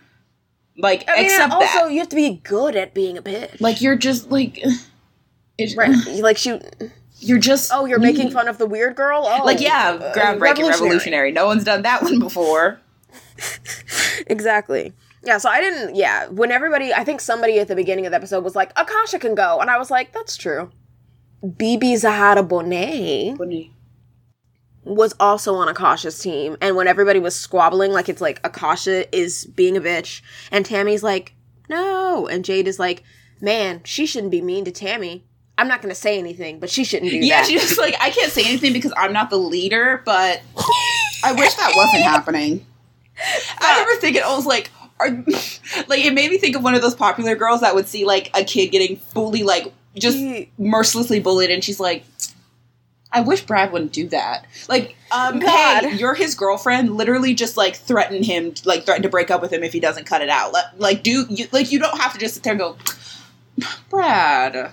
[0.76, 1.92] Like, I mean, also that.
[1.92, 3.58] you have to be good at being a bitch.
[3.60, 4.62] Like, you're just, like.
[5.58, 5.88] It's, right,
[6.20, 6.60] like she.
[7.18, 7.70] You're just.
[7.72, 9.22] Oh, you're making fun of the weird girl.
[9.26, 11.32] Oh, Like, yeah, uh, groundbreaking, revolutionary.
[11.32, 12.80] No one's done that one before.
[14.28, 14.92] Exactly.
[15.22, 15.94] Yeah, so I didn't.
[15.94, 19.18] Yeah, when everybody, I think somebody at the beginning of the episode was like, Akasha
[19.18, 19.60] can go.
[19.60, 20.70] And I was like, that's true.
[21.44, 23.34] BeBe Zahara Benet
[24.84, 26.56] was also on Akasha's team.
[26.60, 30.22] And when everybody was squabbling, like it's like Akasha is being a bitch.
[30.50, 31.34] And Tammy's like,
[31.68, 32.26] no.
[32.28, 33.02] And Jade is like,
[33.40, 35.24] man, she shouldn't be mean to Tammy.
[35.58, 37.50] I'm not going to say anything, but she shouldn't do Yeah, that.
[37.50, 40.42] Yeah, she's just like, I can't say anything because I'm not the leader, but
[41.24, 42.66] I wish that wasn't happening.
[43.58, 45.08] I remember thinking, I was like, are,
[45.88, 48.30] like it made me think of one of those popular girls that would see like
[48.36, 50.18] a kid getting fully like just
[50.58, 52.04] mercilessly bullied, and she's like,
[53.10, 54.44] I wish Brad wouldn't do that.
[54.68, 55.84] Like, um, God.
[55.84, 56.94] hey, you're his girlfriend.
[56.94, 60.04] Literally, just like threaten him, like threaten to break up with him if he doesn't
[60.04, 60.52] cut it out.
[60.52, 62.76] Like, like do you like you don't have to just sit there and go,
[63.88, 64.72] Brad.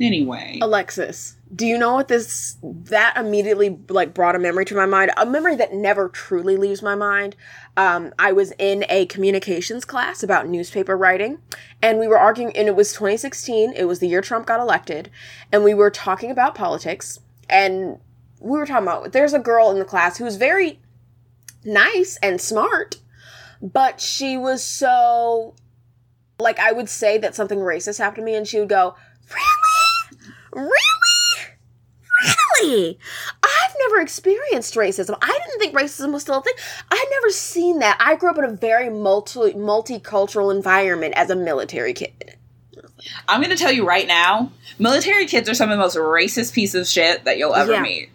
[0.00, 4.86] Anyway, Alexis, do you know what this that immediately like brought a memory to my
[4.86, 5.10] mind?
[5.16, 7.34] A memory that never truly leaves my mind.
[7.76, 11.38] Um, I was in a communications class about newspaper writing,
[11.82, 12.56] and we were arguing.
[12.56, 13.72] And it was 2016.
[13.74, 15.10] It was the year Trump got elected,
[15.50, 17.18] and we were talking about politics.
[17.48, 17.98] And
[18.40, 20.80] we were talking about there's a girl in the class who's very
[21.64, 22.96] nice and smart,
[23.60, 25.54] but she was so
[26.40, 28.94] like I would say that something racist happened to me, and she would go,
[29.30, 29.67] "Really,
[30.58, 31.56] really,
[32.60, 32.98] really."
[33.42, 35.16] I've never experienced racism.
[35.22, 36.54] I didn't think racism was still a thing.
[36.90, 37.96] I'd never seen that.
[38.00, 42.36] I grew up in a very multi multicultural environment as a military kid.
[43.28, 46.80] I'm gonna tell you right now, military kids are some of the most racist pieces
[46.80, 47.82] of shit that you'll ever Yeah.
[47.82, 48.10] meet.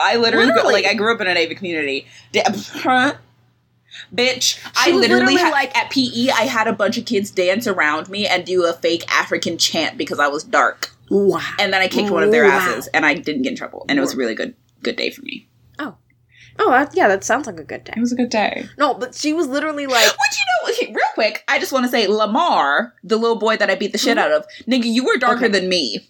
[0.00, 0.72] I literally, Literally.
[0.72, 2.06] like I grew up in a Navy community.
[4.14, 7.66] Bitch, I literally, literally had, like- at PE, I had a bunch of kids dance
[7.66, 11.40] around me and do a fake African chant because I was dark, Wow.
[11.58, 12.58] and then I kicked one of their Wow.
[12.58, 15.10] asses, and I didn't get in trouble, and it was a really good, good day
[15.10, 15.46] for me.
[15.78, 15.94] Oh,
[16.58, 17.92] oh, that, yeah, that sounds like a good day.
[17.96, 18.66] It was a good day.
[18.78, 20.72] No, but she was literally like, What you know?
[20.72, 23.92] Okay, real quick, I just want to say, Lamar, the little boy that I beat
[23.92, 24.32] the shit mm-hmm.
[24.32, 25.52] out of, nigga, you were darker Okay.
[25.60, 26.08] than me.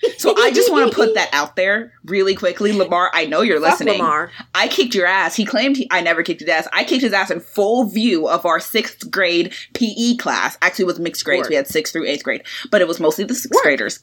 [0.18, 3.10] So I just want to put that out there really quickly, Lamar.
[3.14, 3.98] I know you're Fuck listening.
[3.98, 4.30] Lamar.
[4.54, 5.34] I kicked your ass.
[5.36, 6.68] He claimed he, I never kicked his ass.
[6.72, 10.56] I kicked his ass in full view of our sixth grade PE class.
[10.62, 11.46] Actually, it was mixed grades.
[11.46, 11.50] Word.
[11.50, 13.62] We had sixth through eighth grade, but it was mostly the sixth Word.
[13.62, 14.00] graders.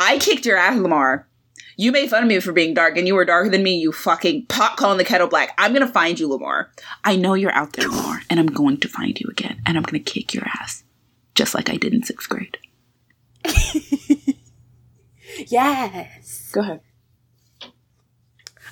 [0.00, 1.26] I kicked your ass, Lamar.
[1.76, 3.76] You made fun of me for being dark, and you were darker than me.
[3.76, 5.54] You fucking pot calling the kettle black.
[5.58, 6.70] I'm gonna find you, Lamar.
[7.04, 9.82] I know you're out there, Lamar, and I'm going to find you again, and I'm
[9.82, 10.84] gonna kick your ass,
[11.34, 12.58] just like I did in sixth grade.
[15.50, 16.50] Yes.
[16.52, 16.80] Go ahead.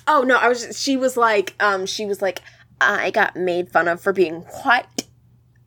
[0.07, 0.79] Oh no, I was.
[0.79, 2.41] She was like, um, she was like,
[2.79, 5.07] I got made fun of for being white,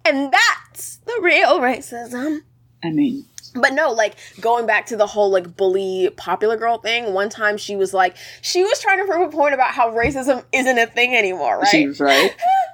[0.05, 2.41] and that's the real racism.
[2.83, 7.13] I mean, But no, like going back to the whole like bully popular girl thing.
[7.15, 10.45] One time she was like, she was trying to prove a point about how racism
[10.53, 11.69] isn't a thing anymore, right?
[11.69, 12.35] she was right.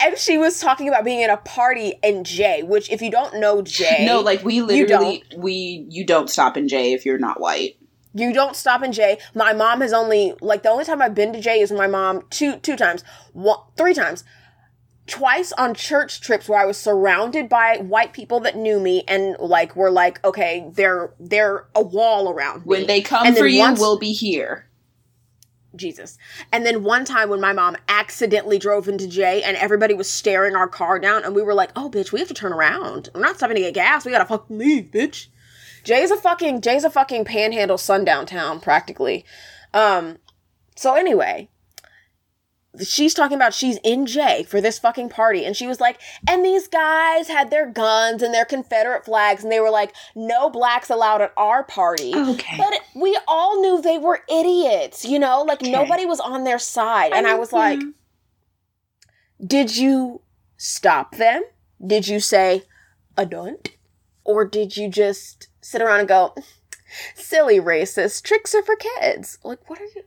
[0.00, 3.38] and she was talking about being at a party in Jay, which if you don't
[3.40, 7.18] know Jay, No, like we You literally we you don't stop in Jay if you're
[7.18, 7.76] not white.
[8.14, 9.18] You don't stop in Jay.
[9.34, 12.22] My mom has only like the only time I've been to Jay is my mom
[12.30, 14.24] two two times, one three times,
[15.06, 19.36] twice on church trips where I was surrounded by white people that knew me and
[19.38, 22.62] like were like, okay, they're they're a wall around me.
[22.66, 24.68] When they come And for you, once- we'll be here.
[25.74, 26.18] Jesus.
[26.52, 30.54] And then one time when my mom accidentally drove into Jay and everybody was staring
[30.54, 33.10] our car down and we were like, oh bitch, we have to turn around.
[33.14, 34.04] We're not stopping to get gas.
[34.04, 35.28] We gotta fucking leave, bitch.
[35.84, 39.24] Jay's a fucking Jay's a fucking panhandle sundown town, practically.
[39.74, 40.18] Um
[40.76, 41.48] so anyway,
[42.80, 46.44] she's talking about she's in Jay for this fucking party and she was like, and
[46.44, 50.88] these guys had their guns and their Confederate flags and they were like, no blacks
[50.88, 52.14] allowed at our party.
[52.14, 52.56] Okay.
[52.56, 55.42] But we all knew they were idiots, you know?
[55.42, 55.70] Like Okay.
[55.70, 57.12] nobody was on their side.
[57.12, 57.88] And I, mean, was like, yeah.
[59.46, 60.22] did you
[60.56, 61.42] stop them?
[61.84, 62.62] Did you say
[63.18, 63.68] a don't?
[64.24, 66.34] Or did you just sit around and go,
[67.14, 69.38] silly racist, tricks are for kids?
[69.42, 70.04] Like, what are you?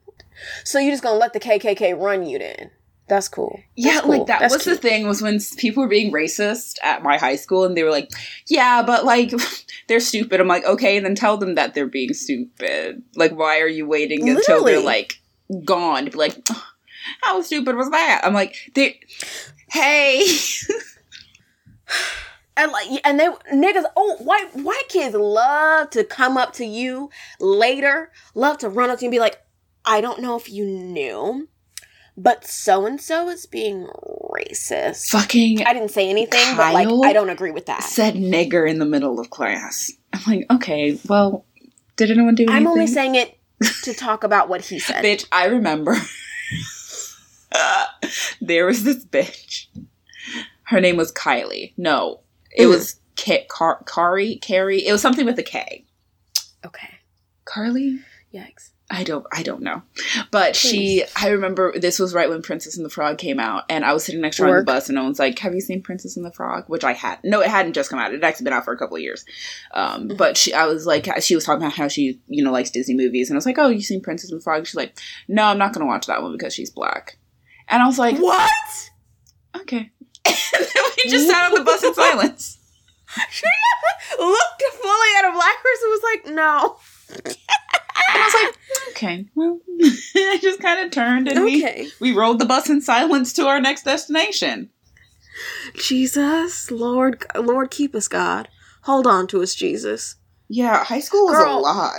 [0.63, 2.71] So you just gonna let the KKK run you then?
[3.07, 3.59] That's cool.
[3.75, 4.17] Yeah, cool.
[4.17, 7.35] like that That's was the thing was when people were being racist at my high
[7.35, 8.09] school and they were like,
[8.47, 9.31] "Yeah, but like
[9.87, 13.03] they're stupid." I'm like, "Okay, and then tell them that they're being stupid.
[13.15, 15.21] Like why are you waiting until they're like
[15.63, 16.63] gone to be like, "Ugh,
[17.21, 18.99] "How stupid was that?" I'm like, "They
[19.69, 20.25] Hey,
[22.57, 27.09] And like, and they niggas, oh, white white kids love to come up to you
[27.37, 29.44] later, love to run up to you and be like,
[29.85, 31.47] I don't know if you knew,
[32.17, 33.87] but so and so is being
[34.33, 35.09] racist.
[35.09, 37.83] fucking I didn't say anything, but like, I don't agree with that.
[37.83, 41.45] said nigger in the middle of class." I'm like, "Okay, well,
[41.97, 43.37] did anyone do anything?" I'm only saying it
[43.83, 45.03] to talk about what he said.
[45.03, 45.95] Bitch, I remember
[48.41, 49.67] there was this bitch.
[50.63, 51.73] Her name was Kylie.
[51.77, 52.21] No,
[52.51, 52.69] it Mhm.
[52.69, 54.37] was Ka- Car- Kari.
[54.37, 54.85] Carrie.
[54.85, 55.85] It was something with a K.
[56.65, 56.99] Okay.
[57.45, 57.99] Carly.
[58.33, 58.71] Yikes.
[58.89, 59.81] I don't I don't know.
[60.29, 63.83] But she I remember this was right when Princess and the Frog came out and
[63.83, 65.61] I was sitting next to her on the bus and no one's like, Have you
[65.61, 66.65] seen Princess and the Frog?
[66.67, 68.11] Which I had no, it hadn't just come out.
[68.11, 69.25] It had actually been out for a couple of years.
[69.73, 70.17] Um, Mm-hmm.
[70.17, 72.95] but she I was like she was talking about how she, you know, likes Disney
[72.95, 74.67] movies and I was like, Oh, you seen Princess and the Frog?
[74.67, 77.17] She's like, No, I'm not gonna watch that one because she's black.
[77.67, 78.51] And I was like, What?
[79.55, 79.89] Okay.
[80.27, 82.59] and then we just sat on the bus in silence.
[83.31, 83.45] She
[84.19, 86.77] looked fully at a black person and was like, no.
[87.95, 88.55] And I was like,
[88.91, 89.59] Okay, well
[90.15, 91.87] I just kinda turned and we Okay.
[91.99, 94.69] we rode the bus in silence to our next destination.
[95.75, 98.47] Jesus, Lord, Lord, keep us, God.
[98.83, 100.15] Hold on to us, Jesus.
[100.47, 101.57] Yeah, high school was Girl.
[101.57, 101.93] a lot.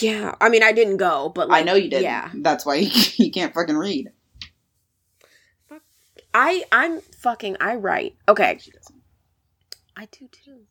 [0.00, 2.04] Yeah, I mean, I didn't go, but like, I know you didn't.
[2.04, 2.90] Yeah, That's why you,
[3.24, 4.10] you can't fucking read.
[6.32, 8.16] I, I'm fucking, I write.
[8.28, 8.58] Okay,
[9.96, 10.62] I do too.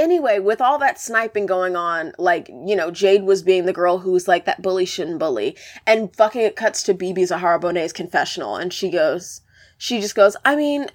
[0.00, 3.98] Anyway, with all that sniping going on, like, you know, Jade was being the girl
[3.98, 5.56] who's like, that bully shouldn't bully.
[5.88, 9.40] And fucking it cuts to BeBe Zahara Benet's confessional, and she goes,
[9.76, 10.86] she just goes, I mean,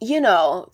[0.00, 0.70] you know,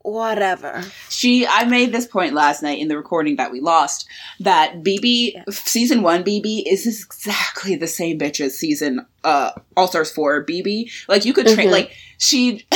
[0.00, 0.82] whatever.
[1.08, 4.06] She, I made this point last night in the recording that we lost
[4.40, 10.12] that BB season one BB is exactly the same bitch as season uh All Stars
[10.12, 10.90] four BB.
[11.08, 11.72] Like you could train Mhm.
[11.72, 12.66] like she.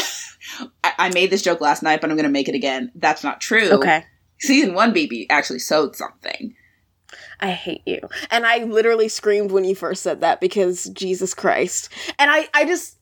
[0.84, 2.92] I, I made this joke last night, but I'm gonna make it again.
[2.94, 3.70] That's not true.
[3.70, 4.04] Okay.
[4.40, 6.54] Season one BB actually sewed something.
[7.40, 8.00] I hate you.
[8.30, 11.88] And I literally screamed when you first said that because Jesus Christ.
[12.18, 12.98] And I, I just,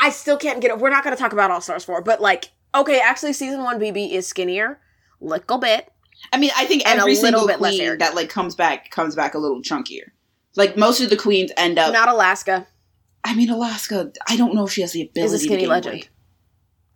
[0.00, 0.78] I still can't get it.
[0.78, 3.78] We're not going to talk about All Stars 4, but like, okay, actually, season one
[3.78, 4.80] BB is skinnier,
[5.20, 5.90] little bit.
[6.32, 9.14] I mean, I think every little single bit less queen that like comes back comes
[9.14, 10.10] back a little chunkier.
[10.56, 11.92] Like most of the queens end up.
[11.92, 12.66] Not Alaska
[13.24, 14.12] I mean, Alaska.
[14.28, 15.34] I don't know if she has the ability.
[15.34, 16.08] is a to skinny legend.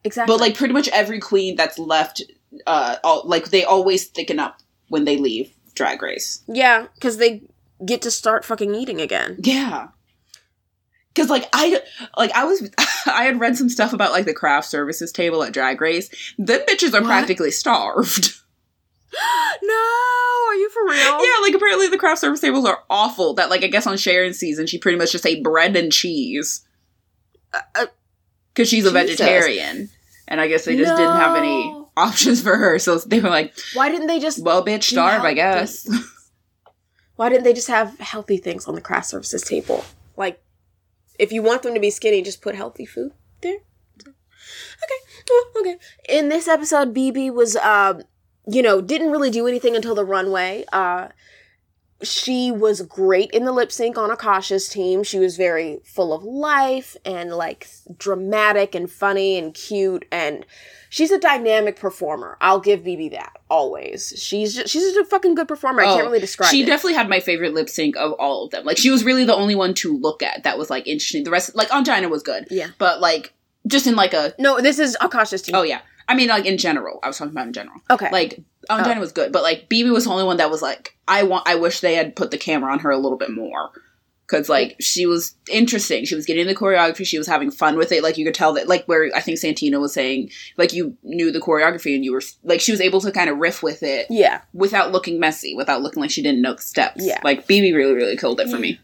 [0.04, 0.32] Exactly.
[0.32, 2.22] But like pretty much every queen that's left,
[2.66, 6.42] uh, all, like they always thicken up when they leave Drag Race.
[6.48, 7.42] yeah, because they
[7.86, 9.36] get to start fucking eating again.
[9.42, 9.88] Yeah.
[11.14, 11.80] Cause like I
[12.16, 12.70] like I was
[13.06, 16.08] I had read some stuff about like the craft services table at Drag Race.
[16.38, 17.08] Them bitches are What?
[17.08, 18.32] practically starved.
[19.62, 19.74] no,
[20.48, 21.24] are you for real?
[21.24, 23.34] yeah, like apparently the craft service tables are awful.
[23.34, 26.66] That like I guess on Sharon's season she pretty much just ate bread and cheese.
[27.52, 27.86] uh,
[28.54, 29.18] Cause she's a Jesus.
[29.18, 29.88] vegetarian.
[30.28, 32.78] And I guess they just didn't have any options for her.
[32.78, 35.88] So they were like, Why didn't they just well bitch, starve, I guess.
[37.16, 39.84] Why didn't they just have healthy things on the craft services table?
[40.16, 40.42] Like,
[41.18, 43.12] if you want them to be skinny, just put healthy food
[43.42, 43.58] there.
[44.04, 44.94] Okay,
[45.30, 45.76] well, okay.
[46.08, 48.02] In this episode, BB was, um,
[48.48, 50.64] you know, didn't really do anything until the runway.
[50.72, 51.08] Uh,
[52.02, 55.02] she was great in the lip sync on Akashia's team.
[55.02, 60.44] She was very full of life and like dramatic and funny and cute and
[60.90, 62.36] she's a dynamic performer.
[62.40, 64.12] I'll give BB that always.
[64.16, 65.82] She's just, she's just a fucking good performer.
[65.82, 66.66] I Oh, can't really describe she it.
[66.66, 68.64] definitely had my favorite lip sync of all of them.
[68.64, 71.24] Like she was really the only one to look at that was like interesting.
[71.24, 72.68] The rest, like Ongina was good, yeah.
[72.78, 73.32] but like
[73.66, 75.54] just in like a No, this is Akashia's team.
[75.54, 75.80] oh yeah.
[76.12, 77.00] I mean like in general.
[77.02, 77.80] I was talking about in general.
[77.90, 78.10] okay.
[78.12, 79.00] Like oh, Ongina oh.
[79.00, 81.48] was good, but like BB was the only one that was like I want.
[81.48, 83.70] I wish they had put the camera on her a little bit more.
[84.26, 87.92] Cause like she was interesting, she was getting the choreography, she was having fun with
[87.92, 88.02] it.
[88.02, 91.30] Like you could tell that, like where I think Santino was saying, like you knew
[91.30, 94.06] the choreography and you were like she was able to kind of riff with it
[94.08, 94.40] yeah.
[94.54, 97.04] without looking messy, without looking like she didn't know the steps.
[97.04, 97.20] Yeah.
[97.22, 98.80] Like BB really, really killed it for me.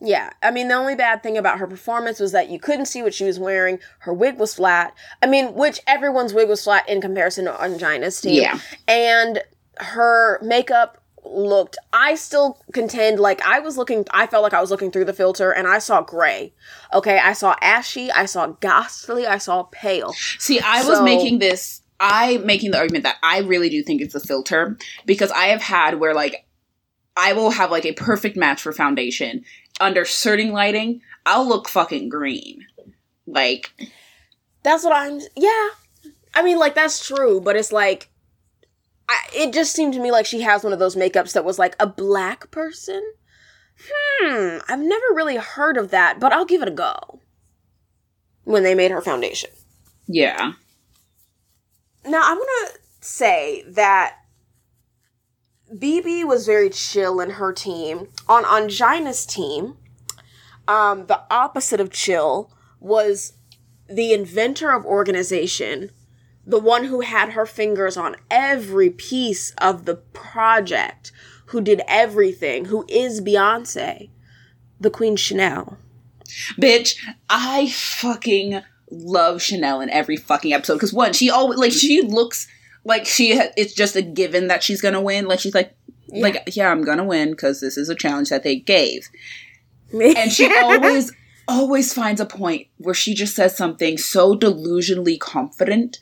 [0.00, 0.30] Yeah.
[0.42, 3.14] I mean, the only bad thing about her performance was that you couldn't see what
[3.14, 3.78] she was wearing.
[4.00, 4.94] Her wig was flat.
[5.22, 8.42] I mean, which everyone's wig was flat in comparison to Ongina's team.
[8.42, 8.58] Yeah.
[8.86, 9.42] And
[9.78, 14.70] her makeup looked, I still contend, like, I was looking, I felt like I was
[14.70, 16.52] looking through the filter and I saw gray.
[16.92, 17.18] Okay.
[17.18, 18.12] I saw ashy.
[18.12, 19.26] I saw ghastly.
[19.26, 20.12] I saw pale.
[20.38, 24.14] See, I was making this I making the argument that I really do think it's
[24.14, 26.45] a filter because I have had where like
[27.16, 29.44] I will have like a perfect match for foundation.
[29.80, 32.66] Under certain lighting, I'll look fucking green.
[33.26, 33.70] Like
[34.62, 35.20] That's what I'm.
[35.36, 35.68] Yeah,
[36.34, 38.10] I mean, like that's true, but it's like,
[39.08, 41.58] I, it just seemed to me like she has one of those makeups that was
[41.58, 43.02] like a black person.
[43.88, 47.20] Hmm, I've never really heard of that, but I'll give it a go.
[48.44, 49.50] When they made her foundation.
[50.06, 50.52] yeah.
[52.06, 54.18] Now I'm gonna say that
[55.74, 58.08] BB was very chill in her team.
[58.28, 59.76] On Ongina's team,
[60.68, 63.32] um, the opposite of chill was
[63.88, 65.90] the inventor of organization,
[66.46, 71.12] the one who had her fingers on every piece of the project,
[71.46, 74.10] who did everything, who is Beyonce,
[74.80, 75.78] the Queen Shannel.
[76.60, 76.96] Bitch,
[77.28, 82.46] I fucking love Shannel in every fucking episode because one, she always like she looks
[82.86, 85.26] like she it's just a given that she's gonna win.
[85.26, 85.74] Like she's like,
[86.08, 89.08] Like, yeah, I'm gonna win because this is a challenge that they gave.
[89.92, 91.12] And she always,
[91.48, 95.98] always finds a point where she just says something so delusionally confident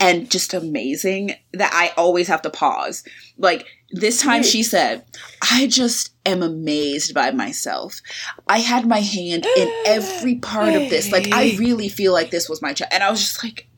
[0.00, 3.04] and just amazing that I always have to pause.
[3.36, 5.04] Like this time she said,
[5.52, 8.00] I just am amazed by myself.
[8.48, 11.12] I had my hand in every part of this.
[11.12, 12.92] Like I really feel like this was my child.
[12.94, 13.68] And I was just like,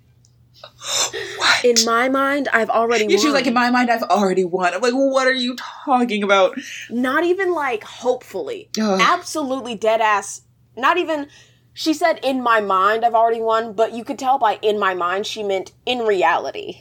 [1.39, 1.65] what?
[1.65, 3.19] In my mind, I've already Yeah, won.
[3.19, 4.73] she was like, in my mind, I've already won.
[4.75, 6.59] I'm like, what are you talking about?
[6.91, 8.69] not even like hopefully.
[8.81, 9.01] Ugh.
[9.03, 10.43] Absolutely dead ass.
[10.77, 11.29] Not even.
[11.73, 14.95] She said, in my mind, I've already won, but you could tell by in my
[14.95, 16.79] mind, she meant in reality.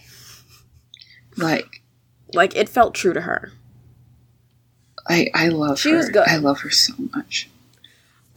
[1.38, 1.82] Like,
[2.34, 3.52] Like, it felt true to her.
[5.08, 5.98] I, I love She her.
[5.98, 6.28] was good.
[6.28, 7.50] I love her so much.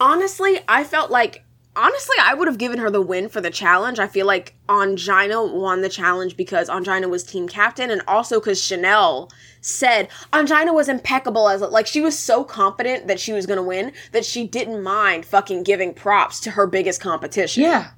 [0.01, 1.45] Honestly, I felt like.
[1.79, 4.01] Honestly, I would have given her the win for the challenge.
[4.01, 8.61] I feel like Ongina won the challenge because Ongina was team captain and also because
[8.61, 13.59] Shannel said Ongina was impeccable as like she was so confident that she was going
[13.59, 17.63] to win that she didn't mind fucking giving props to her biggest competition.
[17.63, 17.91] Yeah.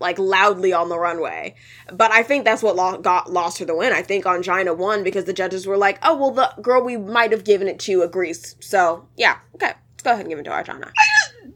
[0.00, 1.54] like loudly on the runway.
[1.92, 3.92] But I think that's what lo- got lost her the win.
[3.92, 7.30] I think Ongina won because the judges were like, "Oh well, the girl we might
[7.30, 10.50] have given it to agrees." So yeah, okay, let's go ahead and give it to
[10.50, 10.90] Ongina.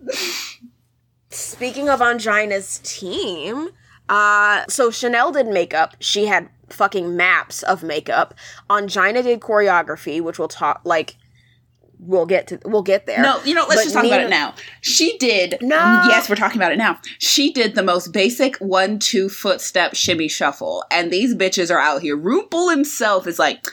[1.31, 3.71] Speaking of Ongina's team,
[4.09, 5.97] uh, so Shannel did makeup.
[6.01, 8.35] She had fucking maps of makeup.
[8.71, 11.17] Ongina did choreography, which we'll talk like.
[12.01, 13.21] We'll get to we'll get there.
[13.21, 14.55] No, you know, let's But just talk about it now.
[14.83, 15.59] She did.
[15.61, 16.05] No.
[16.07, 17.01] Yes, we're talking about it now.
[17.19, 20.85] She did the most basic one, two footstep shimmy shuffle.
[20.93, 22.17] And these bitches are out here.
[22.17, 23.67] RuPaul himself is like,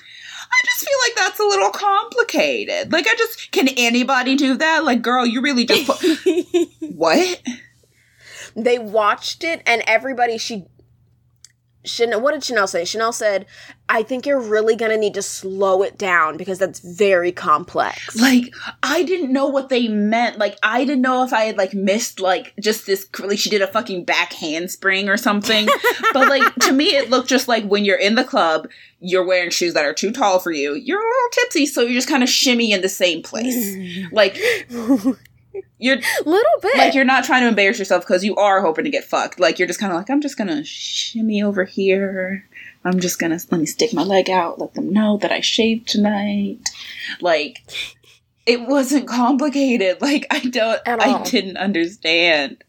[0.52, 2.92] I just feel like that's a little complicated.
[2.92, 4.84] Like, I just, can anybody do that?
[4.84, 6.02] Like, girl, you really just put,
[6.96, 7.42] what?
[8.56, 10.66] they watched it and everybody she
[11.86, 12.86] Shannel, what did Shannel say?
[12.86, 13.46] Shannel said,
[13.88, 18.16] I think you're really gonna need to slow it down because that's very complex.
[18.20, 20.40] Like, I didn't know what they meant.
[20.40, 23.62] Like, I didn't know if I had, like, missed, like, just this, like, she did
[23.62, 25.68] a fucking back handspring or something.
[26.14, 28.68] but, like, to me, it looked just like when you're in the club,
[29.00, 30.74] you're wearing shoes that are too tall for you.
[30.74, 33.78] You're a little tipsy, so you're just kind of shimmy in the same place.
[34.12, 34.36] like,
[35.80, 36.78] you're, Little bit.
[36.78, 39.40] like, you're not trying to embarrass yourself because you are hoping to get fucked.
[39.40, 42.48] Like, you're just kind of like, I'm just gonna shimmy over here.
[42.84, 45.88] I'm just gonna, let me stick my leg out, let them know that I shaved
[45.88, 46.60] tonight.
[47.20, 47.64] Like,
[48.46, 50.02] it wasn't complicated.
[50.02, 52.64] Like, I don't, I didn't understand.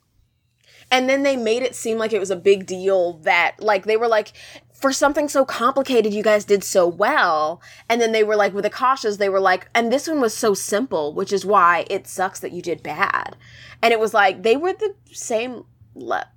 [0.91, 3.97] and then they made it seem like it was a big deal that like they
[3.97, 4.33] were like
[4.79, 8.65] for something so complicated you guys did so well and then they were like with
[8.65, 12.07] the cautious they were like and this one was so simple which is why it
[12.07, 13.37] sucks that you did bad
[13.83, 15.65] and it was like they were the same
[15.95, 16.29] le-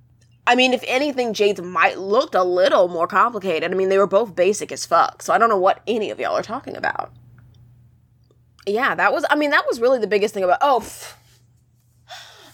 [0.46, 3.70] I mean, if anything, Jade's might looked a little more complicated.
[3.70, 6.18] I mean, they were both basic as fuck, so I don't know what any of
[6.18, 7.12] y'all are talking about.
[8.66, 9.24] Yeah, that was.
[9.30, 10.58] I mean, that was really the biggest thing about.
[10.60, 11.14] Oh, pff.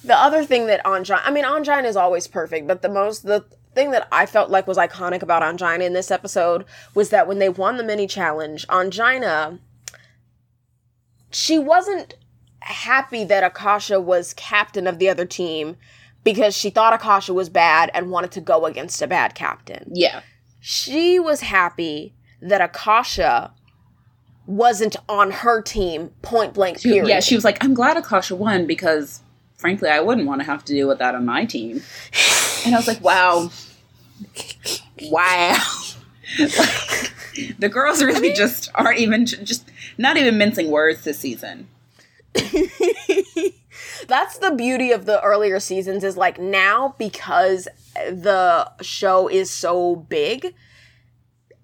[0.05, 1.23] the other thing that Ongina.
[1.25, 3.47] I mean, Ongina is always perfect, but the most the
[3.77, 6.65] thing that I felt like was iconic about Ongina in this episode
[6.95, 9.61] was that when they won the mini challenge, Ongina,
[11.31, 12.17] she wasn't
[12.61, 15.77] happy that Akashia was captain of the other team
[16.25, 19.89] because she thought Akashia was bad and wanted to go against a bad captain.
[19.93, 20.23] Yeah.
[20.61, 23.53] She was happy that Akashia
[24.47, 27.09] wasn't on her team point blank period.
[27.09, 29.21] Yeah, she was like, I'm glad Akashia won because,
[29.57, 31.83] frankly, I wouldn't want to have to deal with that on my team.
[32.65, 33.51] And I was like, wow.
[35.03, 35.57] Wow.
[36.39, 37.13] Like,
[37.59, 41.69] the girls really just aren't even, just not even mincing words this season.
[44.09, 47.67] That's the beauty of the earlier seasons is like now because
[48.09, 50.55] the show is so big,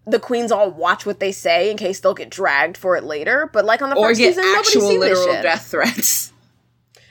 [0.07, 3.49] the queens all watch what they say in case they'll get dragged for it later.
[3.53, 5.43] But like on the Or first get season, nobody's actual seen this literal shit.
[5.43, 6.32] death threats.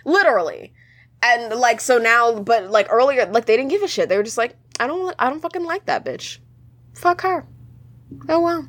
[0.06, 0.74] Literally.
[1.24, 4.10] And like so now, but like earlier, like they didn't give a shit.
[4.10, 6.40] They were just like, I don't, I don't fucking like that bitch.
[6.94, 7.46] Fuck her.
[8.28, 8.68] Oh well.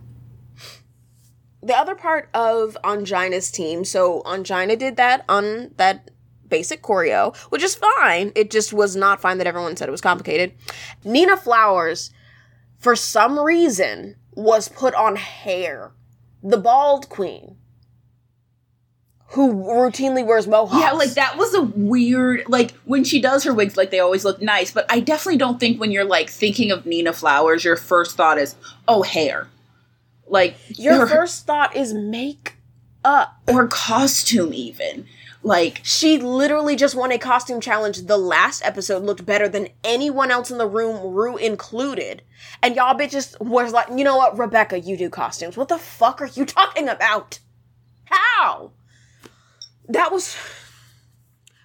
[1.63, 6.11] The other part of Ongina's team, so Ongina did that on that
[6.49, 8.33] basic choreo, which is fine.
[8.35, 10.53] It just was not fine that everyone said it was complicated.
[11.05, 12.11] Nina Flowers,
[12.79, 15.93] for some reason, was put on hair.
[16.43, 17.57] The bald queen.
[19.33, 20.83] Who routinely wears mohawks.
[20.83, 24.25] Yeah, like that was a weird like when she does her wigs, like they always
[24.25, 27.77] look nice, but I definitely don't think when you're like thinking of Nina Flowers, your
[27.77, 28.57] first thought is,
[28.87, 29.49] oh hair.
[30.27, 32.57] Like Your or, first thought is make
[33.05, 33.39] up.
[33.49, 35.07] or costume even.
[35.43, 38.03] Like She literally just won a costume challenge.
[38.07, 42.23] The last episode looked better than anyone else in the room, Ru included.
[42.63, 45.57] And y'all bitches was like, you know what, Rebecca, you do costumes.
[45.57, 47.39] What the fuck are you talking about?
[48.05, 48.73] How?
[49.89, 50.37] That was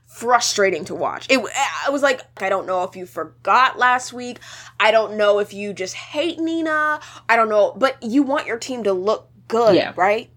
[0.08, 1.28] frustrating to watch.
[1.30, 1.40] It,
[1.86, 4.40] I was like, I don't know if you forgot last week.
[4.80, 7.00] I don't know if you just hate Nina.
[7.30, 9.94] I don't know, but you want your team to look good, Yeah.
[9.96, 10.30] right?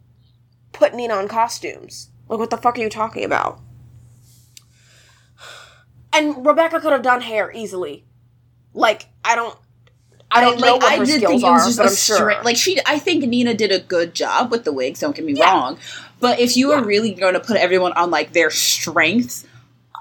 [0.72, 2.10] Put Nina on costumes.
[2.28, 3.60] Like, what the fuck are you talking about?
[6.12, 8.04] And Rebecca could have done hair easily.
[8.74, 9.56] Like, I don't.
[10.32, 11.86] I don't know like, what I her did skills think it are, was just but
[11.86, 11.96] a I'm
[12.36, 12.42] sure.
[12.44, 15.00] Like she, I think Nina did a good job with the wigs.
[15.00, 15.50] Don't get me Yeah.
[15.50, 15.78] wrong,
[16.20, 16.76] but if you Yeah.
[16.80, 19.46] are really going to put everyone on like their strengths,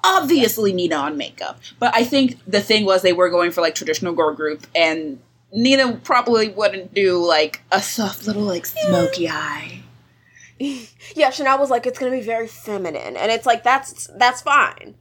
[0.04, 1.60] obviously Nina on makeup.
[1.80, 5.20] But I think the thing was they were going for like traditional girl group, and
[5.52, 9.82] Nina probably wouldn't do like a soft little like smoky eye.
[10.60, 14.96] yeah, Shannel was like, it's gonna be very feminine, and it's like that's that's fine.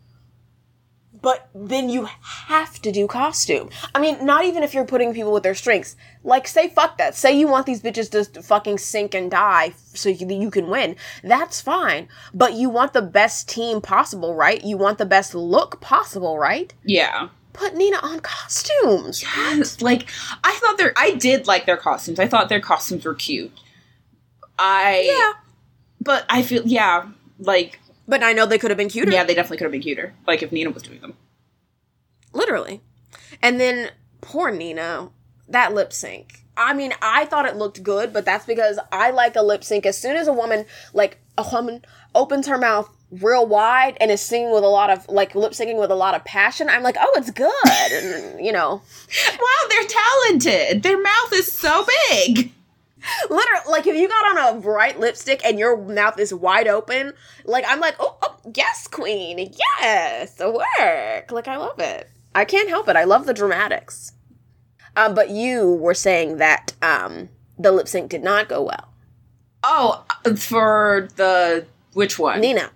[1.20, 3.70] But then you have to do costume.
[3.94, 5.96] I mean, not even if you're putting people with their strengths.
[6.22, 7.14] Like, say fuck that.
[7.14, 10.96] Say you want these bitches to fucking sink and die so you, you can win.
[11.24, 12.08] That's fine.
[12.34, 14.62] But you want the best team possible, right?
[14.62, 16.72] You want the best look possible, right?
[16.84, 17.28] Yeah.
[17.52, 19.22] Put Nina on costumes.
[19.22, 20.08] Yes, like
[20.44, 22.20] I thought their I did like their costumes.
[22.20, 23.50] I thought their costumes were cute.
[24.58, 25.32] I Yeah.
[26.00, 27.08] but I feel yeah,
[27.40, 29.12] like But I know they could have been cuter.
[29.12, 30.14] yeah, they definitely could have been cuter.
[30.26, 31.14] Like if Nina was doing them.
[32.32, 32.80] Literally.
[33.42, 33.90] And then
[34.20, 35.10] poor Nina,
[35.48, 36.44] that lip sync.
[36.56, 39.86] I mean, I thought it looked good, but that's because I like a lip sync.
[39.86, 41.84] As soon as a woman, like a woman,
[42.14, 45.78] opens her mouth real wide and is singing with a lot of, like lip syncing
[45.78, 47.52] with a lot of passion, I'm like, oh, it's good.
[47.92, 48.82] and, you know,
[49.40, 50.82] Wow, they're talented.
[50.82, 52.52] Their mouth is so big.
[53.30, 57.12] Literally, like if you got on a bright lipstick and your mouth is wide open,
[57.44, 61.30] like I'm like, oh, oh yes, queen, yes, work.
[61.30, 62.08] Like I love it.
[62.34, 62.96] I can't help it.
[62.96, 64.12] I love the dramatics.
[64.96, 67.28] Um, but you were saying that um,
[67.58, 68.88] the lip sync did not go well.
[69.64, 72.40] Oh, uh, for the which one?
[72.40, 72.70] Nina.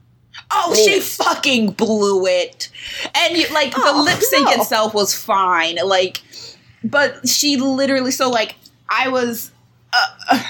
[0.51, 0.93] Oh, Nina.
[0.93, 2.71] she fucking blew it.
[3.15, 4.53] And you, like Oh, the lip sync no.
[4.61, 5.77] itself was fine.
[5.85, 6.23] Like,
[6.83, 8.57] but she literally so like
[8.89, 9.52] I was.
[10.31, 10.43] Uh,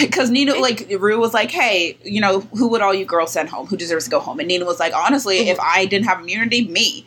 [0.00, 3.48] because Nina, like, Ru was like, hey, you know, who would all you girls send
[3.48, 3.66] home?
[3.66, 4.38] Who deserves to go home?
[4.40, 7.06] And Nina was like, honestly, if I didn't have immunity, me.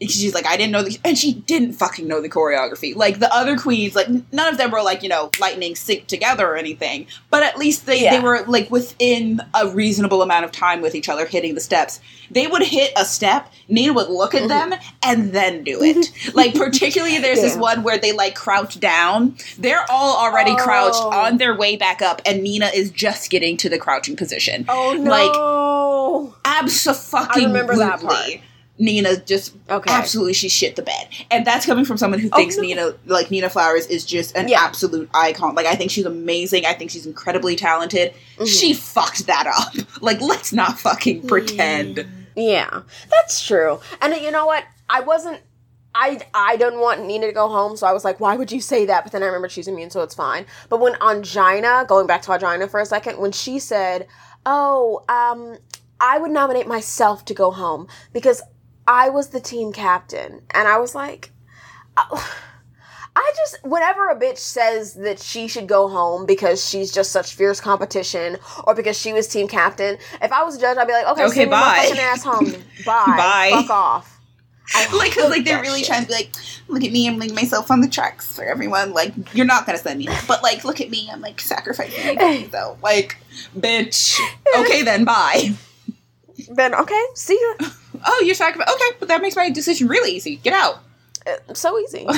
[0.00, 2.94] She's like, I didn't know the, and she didn't fucking know the choreography.
[2.94, 6.46] Like the other queens, like none of them were like, you know, lightning sync together
[6.46, 7.06] or anything.
[7.30, 11.08] But at least they, they were like within a reasonable amount of time with each
[11.08, 12.00] other hitting the steps.
[12.30, 14.70] They would hit a step, Nina would look at mm-hmm.
[14.70, 16.12] them and then do it.
[16.34, 19.36] like particularly there's this one where they like crouch down.
[19.58, 21.10] They're all already crouched Oh.
[21.10, 24.64] on their way back up, and Nina is just getting to the crouching position.
[24.68, 27.42] Oh Like absolutely.
[27.42, 28.40] I remember that part.
[28.78, 29.92] Nina just Okay.
[29.92, 32.62] absolutely she shit the bed, and that's coming from someone who Oh, thinks no.
[32.62, 34.60] Nina like Nina Flowers is just an Yeah.
[34.62, 35.54] absolute icon.
[35.54, 36.64] Like I think she's amazing.
[36.66, 38.12] I think she's incredibly talented.
[38.36, 38.44] Mm-hmm.
[38.44, 39.74] She fucked that up.
[40.00, 42.06] Like let's not fucking pretend.
[42.36, 43.80] Yeah, that's true.
[44.00, 44.64] And you know what?
[44.88, 45.40] I wasn't.
[45.94, 48.60] I I didn't want Nina to go home, so I was like, why would you
[48.60, 49.02] say that?
[49.02, 50.46] But then I remember she's immune, so it's fine.
[50.68, 54.06] But when Ongina, going back to Ongina for a second, when she said,
[54.46, 55.56] "Oh, um,
[56.00, 58.40] I would nominate myself to go home because
[58.88, 61.30] I was the team captain," and I was like.
[61.96, 62.34] oh,
[63.16, 67.34] I just whenever a bitch says that she should go home because she's just such
[67.34, 70.92] fierce competition or because she was team captain, if I was a judge, I'd be
[70.92, 71.82] like, okay, Okay, send me my bye.
[71.88, 72.44] fucking ass home.
[72.86, 73.04] Bye.
[73.16, 73.50] Bye.
[73.54, 74.20] Fuck off.
[74.72, 75.88] I Like, cause like they're really shit.
[75.88, 76.30] trying to be like,
[76.68, 78.92] look at me, I'm laying myself on the tracks for everyone.
[78.92, 82.14] Like, you're not gonna send me, but like, look at me, I'm like sacrificing my
[82.14, 82.78] body though.
[82.84, 83.16] Like,
[83.58, 84.20] bitch.
[84.58, 85.54] Okay, then bye.
[86.50, 87.68] Then okay, see ya.
[88.06, 88.72] Oh, you're sacrificing.
[88.74, 90.36] Okay, but that makes my decision really easy.
[90.36, 90.84] Get out.
[91.26, 92.06] Uh, so easy.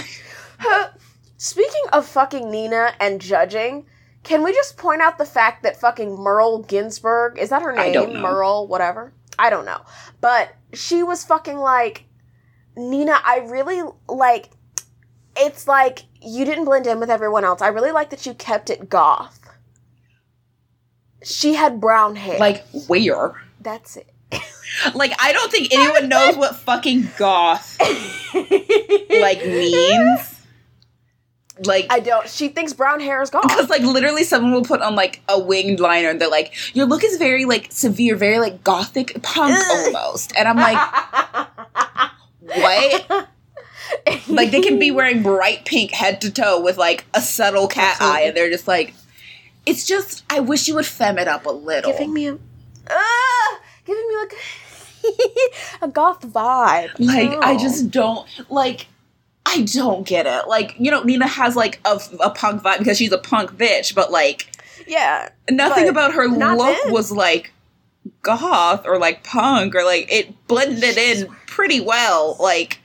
[0.62, 0.90] Huh.
[1.38, 3.86] Speaking of fucking Nina and judging,
[4.24, 7.80] can we just point out the fact that fucking Merle Ginsburg is that her name?
[7.80, 8.20] I don't know.
[8.20, 9.14] Merle, whatever.
[9.38, 9.80] I don't know,
[10.20, 12.04] but she was fucking like
[12.76, 13.22] Nina.
[13.24, 14.50] I really like.
[15.34, 17.62] It's like you didn't blend in with everyone else.
[17.62, 19.40] I really like that you kept it goth.
[21.22, 22.38] She had brown hair.
[22.38, 23.40] Like, where?
[23.60, 24.10] that's it.
[24.94, 27.78] Like, I don't think anyone knows what fucking goth
[29.10, 30.36] like means.
[31.64, 32.28] Like, I don't.
[32.28, 33.42] She thinks brown hair is goth.
[33.42, 36.86] because like literally someone will put on like a winged liner and they're like, your
[36.86, 40.32] look is very like severe, very like gothic punk almost.
[40.36, 40.78] And I'm like,
[42.42, 43.28] what?
[44.28, 47.96] like they can be wearing bright pink head to toe with like a subtle cat
[47.96, 48.18] Absolutely.
[48.18, 48.94] eye, and they're just like,
[49.66, 50.24] it's just.
[50.30, 51.92] I wish you would fem it up a little.
[51.92, 52.38] giving me a
[52.88, 54.32] ah, giving me like
[55.82, 56.90] a goth vibe.
[56.98, 58.86] Like I just don't like.
[59.46, 60.48] I don't get it.
[60.48, 63.94] Like you know, Nina has like a, a punk vibe because she's a punk bitch,
[63.94, 64.50] but like
[64.86, 65.30] Yeah.
[65.50, 66.38] Nothing about her look
[66.84, 66.92] then.
[66.92, 67.52] was like
[68.22, 72.36] goth or like punk or like it blended in pretty well.
[72.38, 72.78] Like,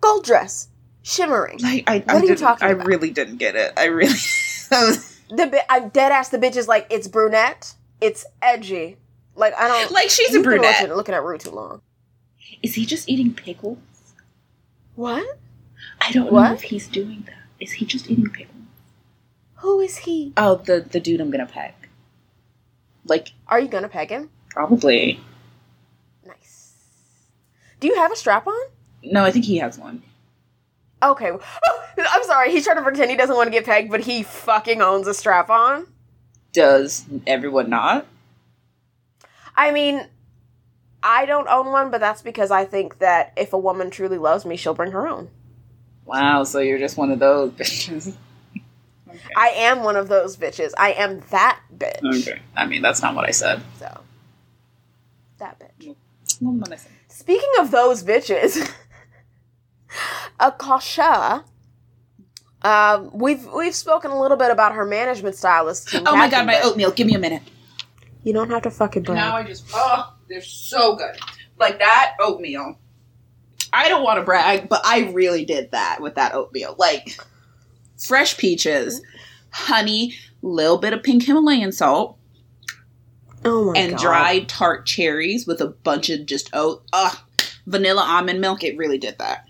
[0.00, 0.68] Gold dress.
[1.02, 1.58] Shimmering.
[1.60, 2.86] like I, What I are you talking I about?
[2.86, 3.72] really didn't get it.
[3.76, 4.14] I really.
[5.30, 7.74] The bi- I'm dead ass the bitch is like, it's brunette.
[8.00, 8.98] It's edgy.
[9.36, 10.80] Like I don't like she's a brunette.
[10.82, 11.80] Looking, looking at Ru too long.
[12.62, 13.78] Is he just eating pickles?
[14.94, 15.26] What?
[16.00, 16.48] I don't What?
[16.48, 17.34] know if he's doing that.
[17.60, 18.50] Is he just eating pickles?
[19.56, 20.32] Who is he?
[20.36, 21.72] Oh, the the dude I'm gonna peg.
[23.06, 24.30] Like Are you gonna peg him?
[24.50, 25.18] probably.
[26.24, 26.74] Nice.
[27.80, 28.62] Do you have a strap on?
[29.02, 30.02] No, I think he has one.
[31.02, 31.30] Okay.
[31.98, 32.50] I'm sorry.
[32.52, 35.12] He's trying to pretend he doesn't want to get pegged, but he fucking owns a
[35.14, 35.86] strap on.
[36.52, 38.06] Does everyone not?
[39.56, 40.06] I mean,
[41.02, 44.44] I don't own one, but that's because I think that if a woman truly loves
[44.44, 45.28] me, she'll bring her own.
[46.06, 48.16] Wow, so you're just one of those bitches.
[49.08, 49.18] okay.
[49.36, 50.72] I am one of those bitches.
[50.78, 52.22] I am that bitch.
[52.22, 52.40] okay.
[52.56, 53.62] I mean, that's not what I said.
[53.78, 54.00] So,
[55.38, 55.94] that bitch.
[56.40, 56.78] What am
[57.08, 58.70] Speaking of those bitches,
[60.40, 61.44] Akashia.
[62.62, 65.90] Um, we've we've spoken a little bit about her management stylist.
[65.90, 66.90] Team Oh my god, my oatmeal.
[66.90, 67.42] Give me a minute.
[68.24, 69.16] You don't have to fucking brag.
[69.16, 71.16] Now I just oh, they're so good.
[71.58, 72.78] Like that oatmeal.
[73.72, 76.74] I don't want to brag, but I really did that with that oatmeal.
[76.78, 77.16] Like
[78.06, 79.02] fresh peaches,
[79.50, 82.18] honey, little bit of pink Himalayan salt,
[83.44, 84.00] oh my and god.
[84.00, 86.82] dried tart cherries with a bunch of just oat.
[86.92, 87.16] Ugh,
[87.66, 88.64] vanilla almond milk.
[88.64, 89.46] It really did that.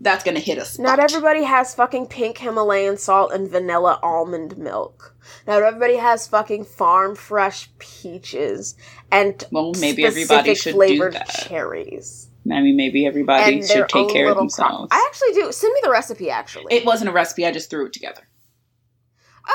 [0.00, 0.78] That's gonna hit us.
[0.78, 5.14] Not everybody has fucking pink Himalayan salt and vanilla almond milk.
[5.46, 8.74] Not everybody has fucking farm fresh peaches
[9.10, 11.28] and Well, maybe everybody should do that.
[11.28, 12.28] cherries.
[12.52, 14.88] I mean, maybe everybody and should take care of pro- themselves.
[14.92, 15.50] I actually do.
[15.50, 16.30] Send me the recipe.
[16.30, 17.44] Actually, it wasn't a recipe.
[17.46, 18.22] I just threw it together.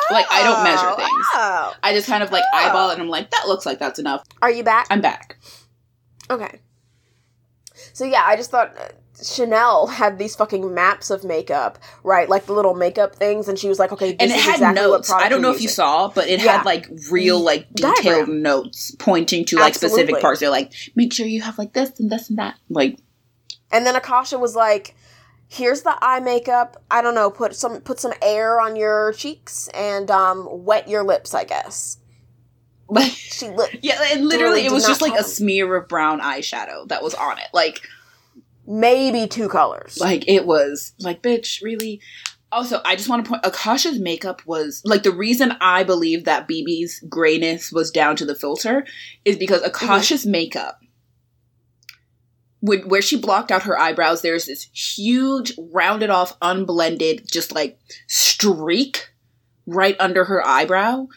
[0.09, 1.25] like, I don't measure Oh, things.
[1.35, 1.73] Oh.
[1.83, 2.57] I just kind of like Oh.
[2.57, 2.93] eyeball it oh.
[2.95, 4.23] and I'm like, that looks like that's enough.
[4.41, 4.87] Are you back?
[4.89, 5.37] I'm back.
[6.29, 6.59] Okay.
[7.93, 8.89] So yeah, I just thought uh,
[9.23, 12.27] Shannel had these fucking maps of makeup, right?
[12.27, 14.81] Like the little makeup things, and she was like, "Okay, this and it had exactly
[14.81, 15.11] notes.
[15.11, 16.57] I don't know if you saw, but it Yeah.
[16.57, 18.41] had like real, like detailed Diagram.
[18.41, 20.39] notes pointing to like specific parts.
[20.39, 22.55] They're like, make sure you have like this and this and that.
[22.69, 22.97] Like,
[23.71, 24.95] And then Akashia was like,
[25.47, 26.81] "Here's the eye makeup.
[26.89, 27.29] I don't know.
[27.29, 31.33] Put some put some air on your cheeks and um, wet your lips.
[31.33, 31.97] I guess."
[32.91, 33.77] Like She looked.
[33.81, 37.39] yeah, and literally it was just like a smear of brown eyeshadow that was on
[37.39, 37.47] it.
[37.53, 37.81] Like,
[38.67, 39.97] maybe two colors.
[39.99, 42.01] like it was like, bitch, really.
[42.51, 46.49] Also, I just want to point Akashia's makeup was like the reason I believe that
[46.49, 48.85] BB's grayness was down to the filter
[49.23, 49.69] is because mm-hmm.
[49.69, 50.81] Akashia's makeup
[52.59, 57.79] when, where she blocked out her eyebrows, there's this huge, rounded off, unblended, just like
[58.07, 59.13] streak
[59.65, 61.07] right under her eyebrow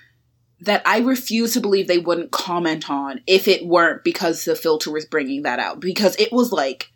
[0.61, 4.91] that I refuse to believe they wouldn't comment on if it weren't because the filter
[4.91, 5.81] was bringing that out.
[5.81, 6.91] Because it was like,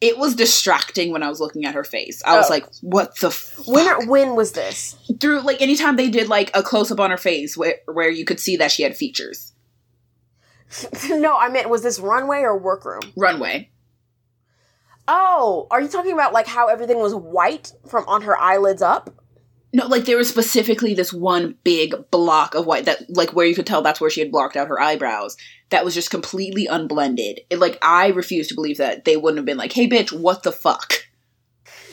[0.00, 2.22] it was distracting when I was looking at her face.
[2.26, 2.50] I was Oh.
[2.54, 3.66] like, what the fuck?
[3.68, 4.96] when when was this?
[5.20, 8.24] Through, like, anytime they did, like, a close up on her face where, where you
[8.24, 9.52] could see that she had features.
[11.08, 13.02] no, I meant was this runway or workroom?
[13.16, 13.70] Runway.
[15.08, 19.10] Oh, are you talking about like how everything was white from on her eyelids up?
[19.74, 23.54] No, like there was specifically this one big block of white that, like, where you
[23.54, 25.36] could tell that's where she had blocked out her eyebrows.
[25.70, 27.40] That was just completely unblended.
[27.48, 30.42] It, like, I refuse to believe that they wouldn't have been like, "Hey, bitch, what
[30.42, 31.06] the fuck?"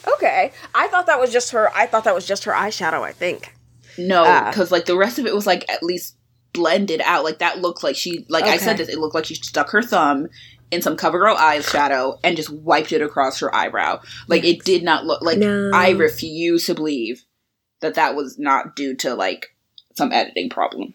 [0.07, 1.73] Okay, I thought that was just her.
[1.75, 3.01] I thought that was just her eyeshadow.
[3.01, 3.55] I think.
[3.97, 6.17] No, uh, because like the rest of it was like at least
[6.53, 7.23] blended out.
[7.23, 9.81] Like that looked like she, like I said this, it looked like she stuck her
[9.81, 10.27] thumb
[10.71, 14.01] in some CoverGirl eyeshadow and just wiped it across her eyebrow.
[14.27, 15.37] Like it did not look like.
[15.37, 15.71] No.
[15.73, 17.23] I refuse to believe
[17.81, 19.55] that that was not due to like
[19.95, 20.93] some editing problem.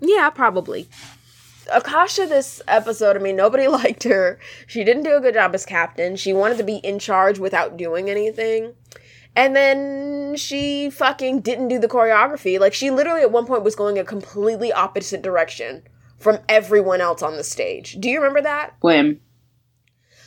[0.00, 0.88] Yeah, probably.
[1.72, 4.38] Akashia, this episode, I mean, nobody liked her.
[4.66, 6.16] She didn't do a good job as captain.
[6.16, 8.74] She wanted to be in charge without doing anything.
[9.34, 12.58] And then she fucking didn't do the choreography.
[12.58, 15.82] Like, she literally at one point was going a completely opposite direction
[16.18, 17.98] from everyone else on the stage.
[18.00, 18.74] Do you remember that?
[18.80, 19.20] When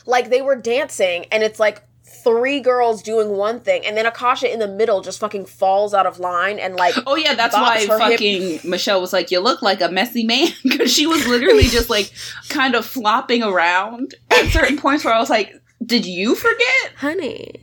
[0.06, 1.82] Like, they were dancing, and it's like
[2.24, 6.06] three girls doing one thing, and then Akashia in the middle just fucking falls out
[6.06, 9.62] of line and, like, Oh yeah, that's why her fucking Michelle was like, "You look
[9.62, 12.12] like a messy man," because she was literally just like
[12.48, 15.52] kind of flopping around at certain points where I was like,
[15.84, 17.54] "Did you forget?" honey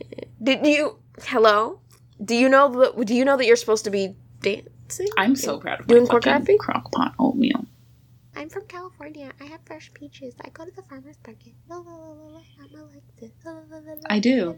[0.42, 1.80] did you hello
[2.24, 5.58] do you know that do you know that you're supposed to be dancing I'm so
[5.58, 6.58] proud of you." Doing my fucking choreography?
[6.58, 7.66] crock pot oatmeal.
[8.38, 9.32] I'm from California.
[9.40, 10.32] I have fresh peaches.
[10.40, 11.54] I go to the farmer's market.
[11.68, 12.40] La, la, la, la, la.
[12.60, 13.32] I'm like this.
[14.08, 14.54] I do.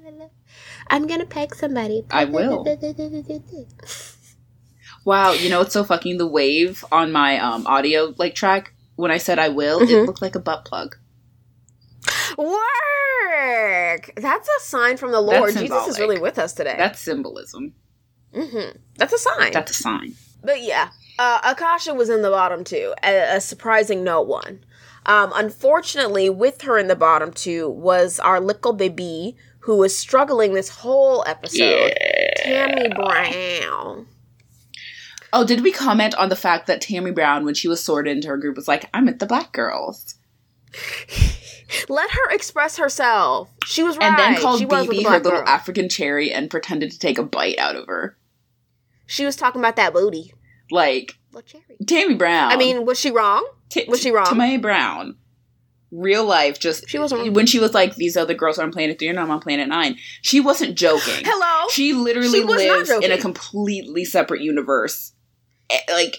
[0.91, 2.05] I'm gonna peg somebody.
[2.11, 2.63] I will.
[5.07, 9.11] Wow, you know it's so fucking the wave on my um audio like track when
[9.11, 10.03] I said I will, Mhm.
[10.03, 10.97] it looked like a butt plug.
[12.37, 14.13] Work.
[14.15, 15.57] That's a sign from the Lord.
[15.57, 16.75] Jesus is really with us today.
[16.77, 17.73] That's symbolism.
[18.35, 19.53] hmm That's a sign.
[19.53, 20.17] That's a sign.
[20.45, 24.65] But yeah, uh, Akashia was in the bottom two, a, a surprising no one.
[25.05, 30.55] Um, unfortunately, with her in the bottom two was our little baby who was struggling
[30.55, 31.93] this whole episode,
[32.39, 34.07] Tammy Brown.
[35.33, 38.29] Oh, did we comment on the fact that Tammy Brown, when she was sorted into
[38.29, 40.15] her group, was like, "I'm at the black girls,"
[41.89, 43.51] Let her express herself.
[43.67, 44.09] She was right.
[44.09, 45.49] and then called she was with BB her little girl.
[45.49, 48.17] African cherry and pretended to take a bite out of her.
[49.07, 50.33] she was talking about that booty.
[50.71, 51.15] Like
[51.47, 51.65] cherry.
[51.87, 52.53] Tammy Brown.
[52.53, 53.49] I mean, was she wrong?
[53.69, 54.27] T- was she wrong?
[54.27, 55.17] Tammy Brown.
[55.93, 57.33] Real life, just She wasn't wrong.
[57.33, 59.69] when she was like, "These other girls are on Planet Three, and I'm on Planet
[59.69, 59.97] Nine.
[60.23, 61.15] She wasn't joking.
[61.25, 61.69] Hello.
[61.73, 65.13] She literally She lives in a completely separate universe.
[65.69, 66.17] Eh, Like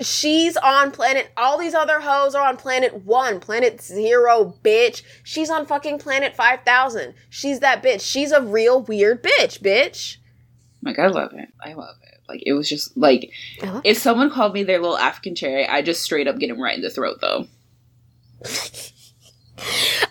[0.00, 1.30] She's on planet.
[1.36, 5.02] All these other hoes are on planet one, planet zero, bitch.
[5.22, 7.14] She's on fucking planet five thousand.
[7.30, 8.00] She's that bitch.
[8.00, 10.16] She's a real weird bitch, bitch.
[10.82, 11.48] Like I love it.
[11.64, 12.03] I love it.
[12.28, 13.32] Like it was just like
[13.84, 16.76] if someone called me their little African cherry, I just straight up get him right
[16.76, 17.46] in the throat though.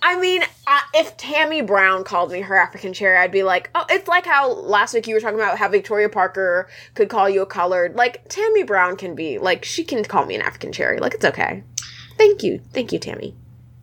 [0.02, 3.86] I mean, I, if Tammy Brown called me her African cherry, I'd be like, oh,
[3.90, 7.42] it's like how last week you were talking about how Victoria Parker could call you
[7.42, 7.96] a colored.
[7.96, 11.00] Like Tammy Brown can be like she can call me an African cherry.
[11.00, 11.64] Like it's okay.
[12.18, 13.36] Thank you, thank you, Tammy.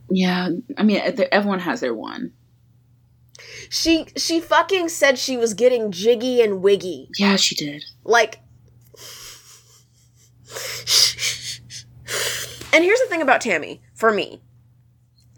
[0.09, 1.01] Yeah, I mean
[1.31, 2.33] everyone has their one.
[3.69, 7.11] She she fucking said she was getting jiggy and wiggy.
[7.19, 7.85] Yeah, she did.
[8.05, 8.41] Like
[12.73, 14.41] And here's the thing about Tammy, for me.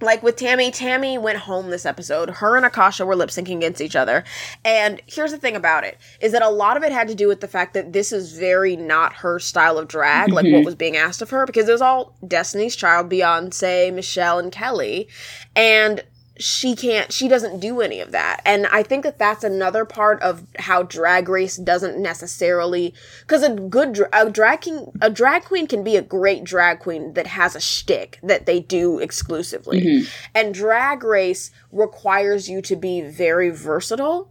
[0.00, 2.28] Like with Tammy, Tammy went home this episode.
[2.28, 4.24] Her and Akashia were lip syncing against each other.
[4.64, 7.28] And here's the thing about it is that a lot of it had to do
[7.28, 10.64] with the fact that this is very not her style of drag, like what mm-hmm.
[10.64, 15.08] was being asked of her, because it was all Destiny's Child, Beyonce, Michelle, and Kelly.
[15.54, 16.02] And
[16.38, 18.40] she can't she doesn't do any of that.
[18.44, 23.50] And i think that that's another part of how drag race doesn't necessarily because a
[23.50, 27.54] good a drag king a drag queen can be a great drag queen that has
[27.54, 29.80] a shtick that they do exclusively.
[29.82, 30.08] Mm-hmm.
[30.34, 34.30] And drag race requires you to be very versatile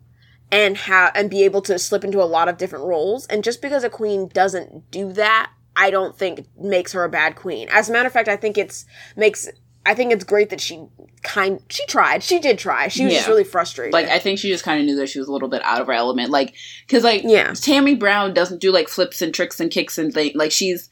[0.52, 3.28] and have and be able to slip into a lot of different roles.
[3.28, 7.36] And just because a queen doesn't do that i don't think makes her a bad
[7.36, 7.68] queen.
[7.72, 8.86] As a matter of fact i think it's
[9.16, 9.48] makes
[9.86, 10.86] I think it's great that she
[11.24, 12.24] kind she tried.
[12.24, 12.88] She did try.
[12.88, 13.94] She was just really frustrated.
[13.94, 15.82] Like I think she just kind of knew that she was a little bit out
[15.82, 16.30] of her element.
[16.30, 16.54] Like
[16.86, 17.54] because like Yeah.
[17.54, 20.36] Tammy Brown doesn't do like flips and tricks and kicks and things.
[20.36, 20.90] Like she's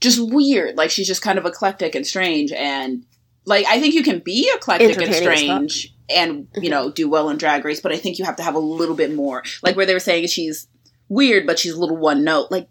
[0.00, 0.76] just weird.
[0.76, 2.52] Like she's just kind of eclectic and strange.
[2.52, 3.06] And
[3.46, 5.70] like I think you can be eclectic and Entertaining as fuck.
[5.70, 8.42] strange and you know do well in Drag Race, but I think you have to
[8.42, 9.42] have a little bit more.
[9.62, 10.68] Like where they were saying she's
[11.08, 12.50] weird, but she's a little one note.
[12.50, 12.68] Like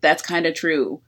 [0.00, 1.02] that's kind of true.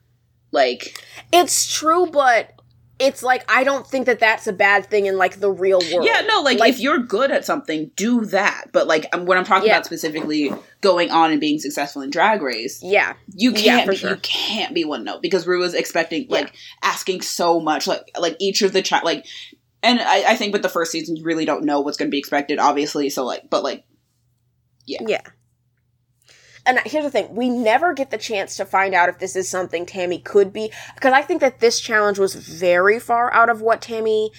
[0.50, 2.57] Like it's true, but
[2.98, 6.04] it's like I don't think that that's a bad thing in like the real world.
[6.04, 8.66] Yeah, no, like, Like- if you're good at something, do that.
[8.72, 9.74] But like um, when I'm talking Yeah.
[9.76, 13.14] about specifically going on and being successful in Drag Race, Yeah.
[13.34, 14.10] you can't for be, sure.
[14.10, 16.40] you can't be one note because Ru was expecting Yeah.
[16.40, 19.24] like asking so much, like like each of the chat like.
[19.80, 22.10] And I, I think with the first season, you really don't know what's going to
[22.10, 23.10] be expected, obviously.
[23.10, 23.84] So like, but like,
[24.86, 25.20] yeah, Yeah.
[26.68, 29.48] And here's the thing, we never get the chance to find out if this is
[29.48, 33.62] something Tammy could be because I think that this challenge was very far out of
[33.62, 34.30] what Tammy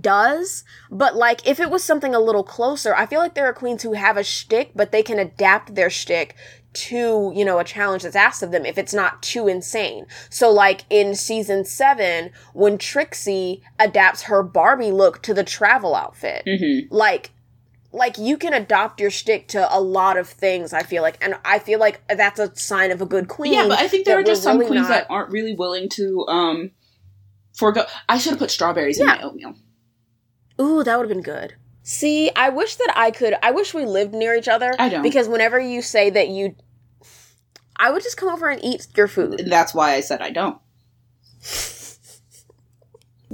[0.00, 3.52] does, but like if it was something a little closer, I feel like there are
[3.52, 6.34] queens who have a shtick, but they can adapt their shtick
[6.72, 10.06] to, you know, a challenge that's asked of them if it's not too insane.
[10.30, 16.44] So like in season 7 when Trixie adapts her Barbie look to the travel outfit
[16.46, 16.86] mhm.
[16.90, 17.30] like
[17.94, 21.34] like you can adopt your shtick to a lot of things i feel like and
[21.44, 24.18] i feel like that's a sign of a good queen yeah, but I think there
[24.18, 26.70] are just some really queens not- that aren't really willing to um
[27.54, 27.84] forego.
[28.08, 29.54] I should have put strawberries in my oatmeal.
[30.60, 33.84] ooh that would have been good see i wish that i could i wish we
[33.84, 35.02] lived near each other I don't.
[35.02, 36.56] because whenever you say that you
[37.76, 40.58] i would just come over and eat your food that's why I said I don't.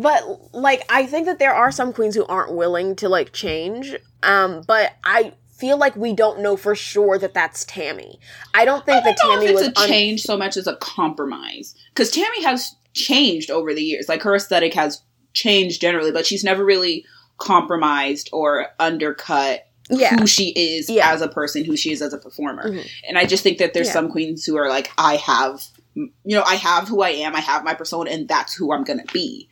[0.01, 0.23] But
[0.55, 4.63] like i think that there are some queens who aren't willing to like change um
[4.67, 8.19] but i feel like we don't know for sure that that's tammy
[8.55, 10.37] i don't think I that don't know tammy if was it's a un- change so
[10.37, 14.09] much as a compromise because Tammy has changed over the years.
[14.09, 15.01] Like her aesthetic has
[15.33, 17.05] changed generally, but she's never really
[17.39, 21.13] compromised or undercut yeah who she is Yeah.
[21.13, 22.69] as a person, who she is as a performer.
[22.71, 22.89] Mhm.
[23.09, 23.93] And I just think that there's Yeah.
[23.93, 25.63] some queens who are like, I have,
[25.95, 28.85] you know, I have who I am, I have my persona, and that's who I'm
[28.85, 29.49] gonna be.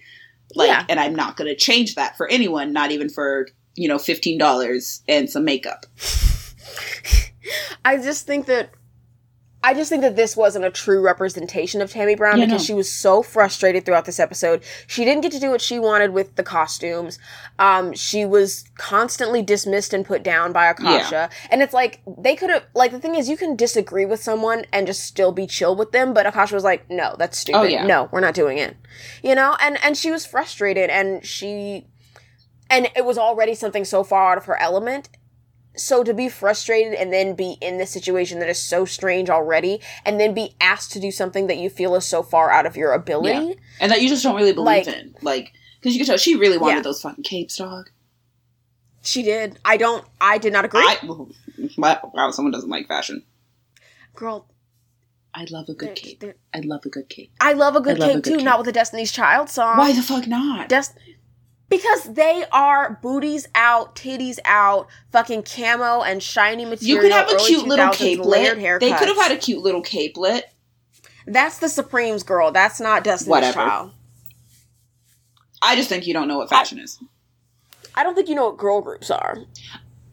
[0.55, 0.85] Like, Yeah.
[0.89, 5.03] and I'm not gonna change that for anyone, not even for you know fifteen dollars
[5.09, 5.87] and some makeup.
[7.85, 8.71] I just think that
[9.63, 12.67] I just think that this wasn't a true representation of Tammy Brown Yeah, because no.
[12.67, 14.63] she was so frustrated throughout this episode.
[14.87, 17.19] She didn't get to do what she wanted with the costumes.
[17.59, 21.29] Um, she was constantly dismissed and put down by Akashia.
[21.51, 24.65] And it's like they could have like the thing is you can disagree with someone
[24.73, 27.59] and just still be chill with them, but Akashia was like, No, that's stupid.
[27.59, 27.85] Oh, yeah.
[27.85, 28.77] No, we're not doing it.
[29.25, 29.57] You know?
[29.61, 31.89] And and she was frustrated and she
[32.71, 35.09] and it was already something so far out of her element
[35.79, 39.81] so to be frustrated and then be in this situation that is so strange already
[40.05, 42.77] and then be asked to do something that you feel is so far out of
[42.77, 46.07] your ability and that you just don't really believe Like- in, like because you can
[46.07, 46.83] tell she really wanted Yeah.
[46.83, 47.91] those fucking capes, dog.
[49.03, 50.99] she did i don't i did not agree I
[51.77, 53.23] wow, wow, someone doesn't like fashion.
[54.15, 54.47] girl
[55.35, 56.21] I love a good they're- cape.
[56.21, 57.31] they're- I love a good cape.
[57.41, 58.45] i love a good I love a cape good too cape.
[58.45, 60.69] not with a destiny's child song Why the fuck not?
[60.69, 60.95] Des-
[61.69, 66.97] because they are booties out, titties out, fucking camo and shiny material.
[66.97, 68.81] you could have a cute little capelet.
[68.81, 70.43] They could have had a cute little capelet.
[71.27, 72.51] That's the Supremes girl.
[72.53, 73.55] That's not Destiny's Whatever.
[73.55, 73.93] Child.
[75.61, 76.99] I just think you don't know what fashion is.
[77.95, 79.39] I don't think you know what girl groups are.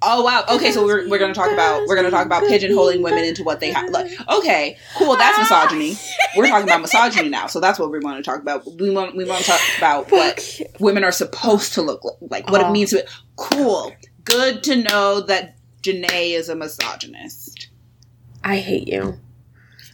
[0.08, 0.43] Oh wow.
[0.49, 3.60] Okay, so we're, we're gonna talk about we're gonna talk about pigeonholing women into what
[3.60, 3.89] they have.
[3.89, 5.16] Like, okay, cool.
[5.18, 5.95] That's misogyny.
[6.38, 8.66] We're talking about misogyny now, so that's what we want to talk about.
[8.80, 12.62] We want we want to talk about what women are supposed to look like, what
[12.62, 12.70] Oh.
[12.70, 12.97] it means to.
[12.97, 13.01] Be
[13.38, 13.93] cool.
[14.24, 17.70] Good to know that Janae is a misogynist.
[18.43, 19.20] I hate you.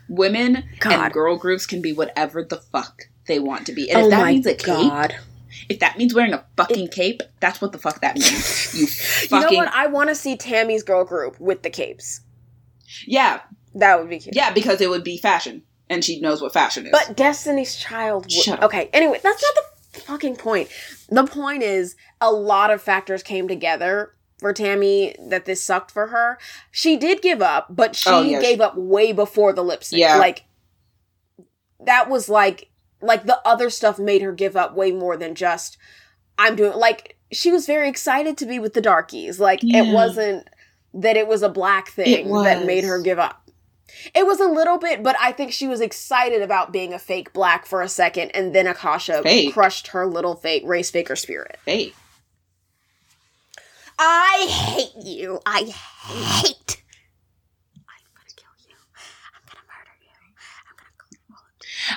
[0.10, 0.94] Women God.
[0.94, 4.10] and girl groups can be whatever the fuck they want to be, and if oh
[4.10, 5.16] that my means a god.
[5.70, 8.74] If that means wearing a fucking cape, that's what the fuck that means.
[9.32, 9.74] You You know what?
[9.74, 12.22] I want to see Tammy's girl group with the capes.
[13.06, 13.42] yeah,
[13.76, 14.36] That would be cute.
[14.36, 16.92] yeah, because it would be fashion, and she knows what fashion is.
[16.92, 18.24] But Destiny's Child.
[18.26, 18.64] would- Shut up.
[18.66, 18.90] Okay.
[18.94, 20.70] Anyway, that's not the fucking point.
[21.10, 26.08] The point is, a lot of factors came together for Tammy that this sucked for
[26.08, 26.40] her.
[26.72, 28.42] She did give up, but she Oh, yeah.
[28.42, 30.00] gave up way before the lip sync.
[30.00, 30.16] Yeah.
[30.18, 30.46] Like
[31.86, 32.70] that was like
[33.02, 35.78] like the other stuff made her give up way more than just
[36.38, 39.40] I'm doing like she was very excited to be with the darkies.
[39.40, 39.84] Like Yeah.
[39.84, 40.48] it wasn't
[40.94, 43.38] that it was a black thing that made her give up.
[44.16, 47.34] It was a little bit, but I think she was excited about being a fake
[47.34, 49.54] black for a second, and then Akashia Fake.
[49.54, 51.58] crushed her little fake race faker spirit.
[51.66, 51.94] hey,
[54.00, 55.40] I hate you.
[55.46, 56.82] I hate.
[57.76, 58.76] I'm gonna kill you.
[59.36, 60.10] I'm gonna murder you.
[60.68, 60.90] I'm gonna.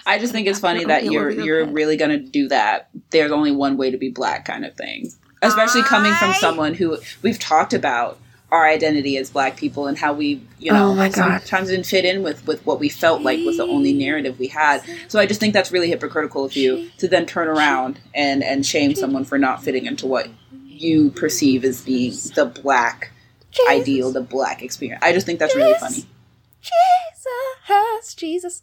[0.07, 2.89] I just think it's funny that you're you're really gonna do that.
[3.11, 5.13] There's only one way to be black, kind of thing.
[5.43, 8.19] Especially coming from someone who we've talked about
[8.51, 12.23] our identity as black people and how we, you know, Oh sometimes didn't fit in
[12.23, 14.83] with with what we felt like was the only narrative we had.
[15.09, 18.65] So I just think that's really hypocritical of you to then turn around and and
[18.65, 20.29] shame someone for not fitting into what
[20.65, 23.11] you perceive as being the black
[23.69, 25.03] ideal, the black experience.
[25.03, 26.07] I just think that's really funny.
[26.61, 28.63] Jesus, Jesus.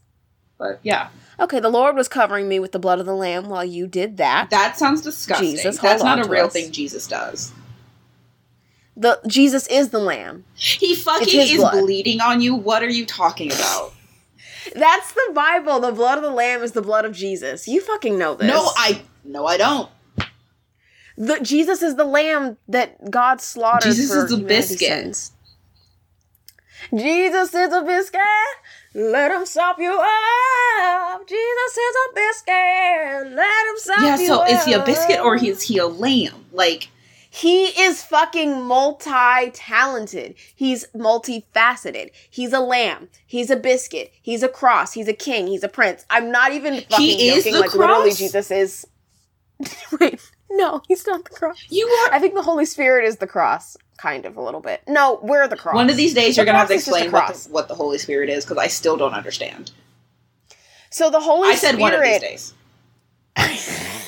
[0.62, 1.10] But yeah,
[1.40, 4.18] Okay, the Lord was covering me with the blood of the Lamb while you did
[4.18, 4.52] that.
[4.52, 5.50] that sounds disgusting.
[5.50, 6.54] Jesus, that's not a real us.
[6.54, 7.52] thing Jesus does.
[8.96, 10.46] The Jesus is the Lamb.
[10.54, 11.82] He fucking is blood.
[11.82, 12.54] bleeding on you.
[12.54, 13.94] What are you talking about?
[14.76, 15.80] That's the Bible.
[15.80, 17.68] The blood of the Lamb is the blood of Jesus.
[17.68, 18.48] You fucking know this.
[18.48, 19.90] No, I no, I don't.
[21.18, 23.92] The Jesus is the lamb that God slaughtered.
[23.92, 24.88] Jesus is a humanity's biscuit.
[24.88, 25.32] sins.
[26.92, 28.22] Jesus is a biscuit.
[28.94, 31.28] Let him sop you up.
[31.28, 33.36] Jesus is a biscuit.
[33.36, 34.50] Let him sop Yeah, you so up.
[34.50, 36.46] Yeah, so is he a biscuit or is he a lamb?
[36.52, 36.90] Like
[37.30, 40.36] He is fucking multi-talented.
[40.54, 42.12] He's multifaceted.
[42.30, 43.08] He's a lamb.
[43.26, 44.12] He's a biscuit.
[44.22, 44.92] He's a cross.
[44.92, 45.48] He's a king.
[45.48, 46.06] He's a prince.
[46.10, 47.60] I'm not even fucking is joking.
[47.60, 48.12] like literally.
[48.12, 48.86] Jesus is.
[50.00, 50.20] Wait,
[50.52, 51.58] no, he's not the cross.
[51.70, 54.82] you are I think the Holy Spirit is the cross, kind of a little bit.
[54.88, 55.76] No, we're the cross.
[55.76, 57.34] one of these days The you're gonna have to cross is just a explain what
[57.34, 59.72] the, what the Holy Spirit is because I still don't understand.
[60.90, 61.82] So the Holy Spirit I said Spirit.
[61.82, 62.54] one of these days.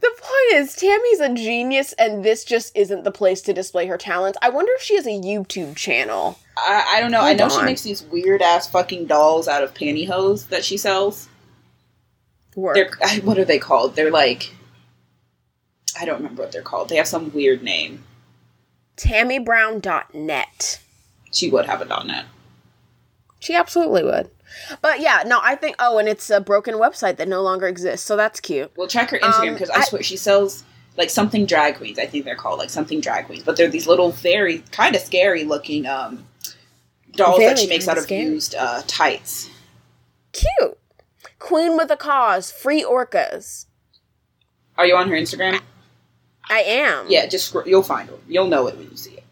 [0.00, 3.96] The point is, Tammy's a genius, and this just isn't the place to display her
[3.96, 4.38] talents.
[4.42, 6.38] I wonder if she has a YouTube channel.
[6.58, 7.20] I, I don't know.
[7.20, 10.76] I Hold know she makes these weird ass fucking dolls out of pantyhose that she
[10.76, 11.28] sells.
[12.56, 12.98] Work.
[13.02, 13.94] I- what are they called?
[13.94, 14.52] They're like
[15.98, 16.88] I don't remember what they're called.
[16.88, 18.02] They have some weird name.
[18.98, 20.80] TammyBrown.net.
[21.32, 22.24] She would have a .net.
[23.40, 24.30] She absolutely would.
[24.80, 25.76] But yeah, no, I think.
[25.78, 28.72] Oh, and it's a broken website that no longer exists, so that's cute.
[28.76, 30.64] Well, check her Instagram Um, because I, I- swear she sells
[30.96, 31.98] like something drag queens.
[31.98, 35.02] I think they're called like something drag queens, but they're these little very kind of
[35.02, 36.26] scary looking um
[37.12, 38.22] dolls that she makes out of scary.
[38.24, 39.50] used uh, tights.
[40.32, 40.78] Cute.
[41.38, 42.50] Queen with a cause.
[42.50, 43.66] Free orcas.
[44.78, 45.60] Are you on her Instagram?
[46.48, 47.06] I am.
[47.08, 48.16] Yeah, just scr- you'll find her.
[48.28, 49.24] You'll know it when you see it.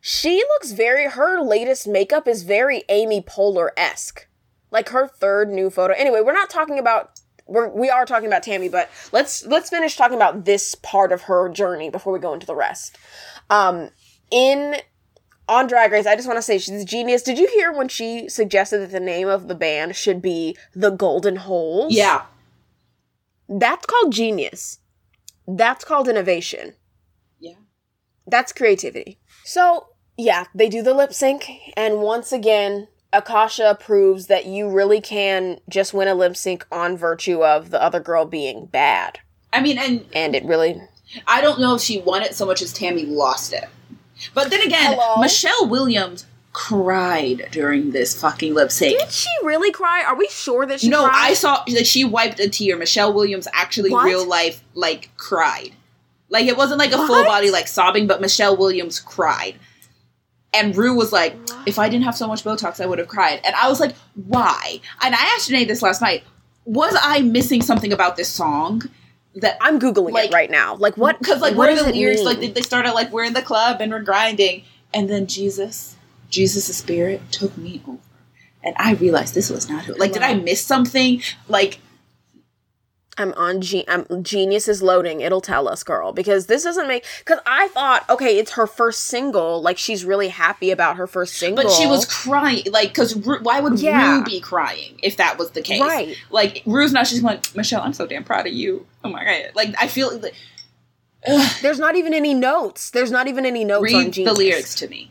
[0.00, 4.26] she looks very her latest makeup is very Amy Poehler esque,
[4.70, 5.94] like her third new photo.
[5.94, 9.96] Anyway, we're not talking about we're we are talking about Tammy, but let's let's finish
[9.96, 12.96] talking about this part of her journey before we go into the rest.
[13.50, 13.90] Um,
[14.30, 14.76] in
[15.50, 17.22] on Drag Race, I just want to say she's a genius.
[17.22, 20.90] Did you hear when she suggested that the name of the band should be the
[20.90, 21.92] Golden Holes?
[21.92, 22.22] Yeah.
[23.48, 24.78] That's called genius.
[25.48, 26.74] That's called innovation.
[27.40, 27.56] Yeah.
[28.26, 29.18] That's creativity.
[29.44, 35.00] So, yeah, they do the lip sync, and once again, Akashia proves that you really
[35.00, 39.18] can just win a lip sync on virtue of the other girl being bad.
[39.52, 40.80] I mean, and And it really.
[41.26, 43.68] I don't know if she won it so much as Tammy lost it.
[44.34, 45.20] But then again, Hello?
[45.20, 48.98] Michelle Williams cried during this fucking lip sync.
[48.98, 50.02] Did she really cry?
[50.04, 51.30] Are we sure that she No, cried?
[51.30, 52.76] I saw that she wiped a tear.
[52.76, 54.04] Michelle Williams actually What?
[54.04, 55.70] real life like cried.
[56.28, 59.56] Like it wasn't like a full body like sobbing, but Michelle Williams cried.
[60.52, 63.40] And Ru was like, if I didn't have so much Botox, I would have cried.
[63.44, 63.94] And I was like,
[64.26, 64.80] why?
[65.02, 66.24] And I asked Janae this last night.
[66.64, 68.82] Was I missing something about this song?
[69.36, 70.74] That I'm googling Like- it right now.
[70.74, 71.18] Like what?
[71.18, 72.18] because like what the lyrics?
[72.18, 72.26] mean?
[72.26, 75.94] Like they, they started like we're in the club and we're grinding, and then Jesus,
[76.30, 77.98] Jesus' spirit took me over,
[78.64, 79.94] and I realized this was not who.
[79.94, 81.22] Like, did I miss something?
[81.48, 81.78] Like,
[83.20, 85.20] I'm on Ge- I'm, Genius is loading.
[85.20, 87.04] It'll tell us, girl, because this doesn't make.
[87.20, 89.60] Because I thought, okay, it's her first single.
[89.62, 91.64] Like she's really happy about her first single.
[91.64, 92.62] but she was crying.
[92.70, 94.18] Like, because why would Yeah.
[94.18, 95.80] Ru be crying if that was the case?
[95.80, 96.16] Right.
[96.30, 97.06] Like Ru's not.
[97.06, 97.82] She's like Michelle.
[97.82, 98.86] I'm so damn proud of you.
[99.04, 99.52] Oh my god.
[99.54, 100.18] Like I feel.
[100.18, 100.34] Like,
[101.28, 102.90] ugh, There's not even any notes.
[102.90, 104.32] There's not even any notes on Genius.
[104.32, 105.10] the lyrics to me.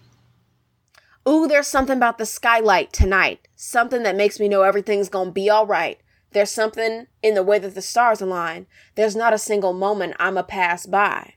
[1.27, 3.47] Ooh, there's something about the skylight tonight.
[3.55, 5.99] Something that makes me know everything's gonna be alright.
[6.31, 8.67] There's something in the way that the stars align.
[8.95, 11.33] There's not a single moment I'ma pass by.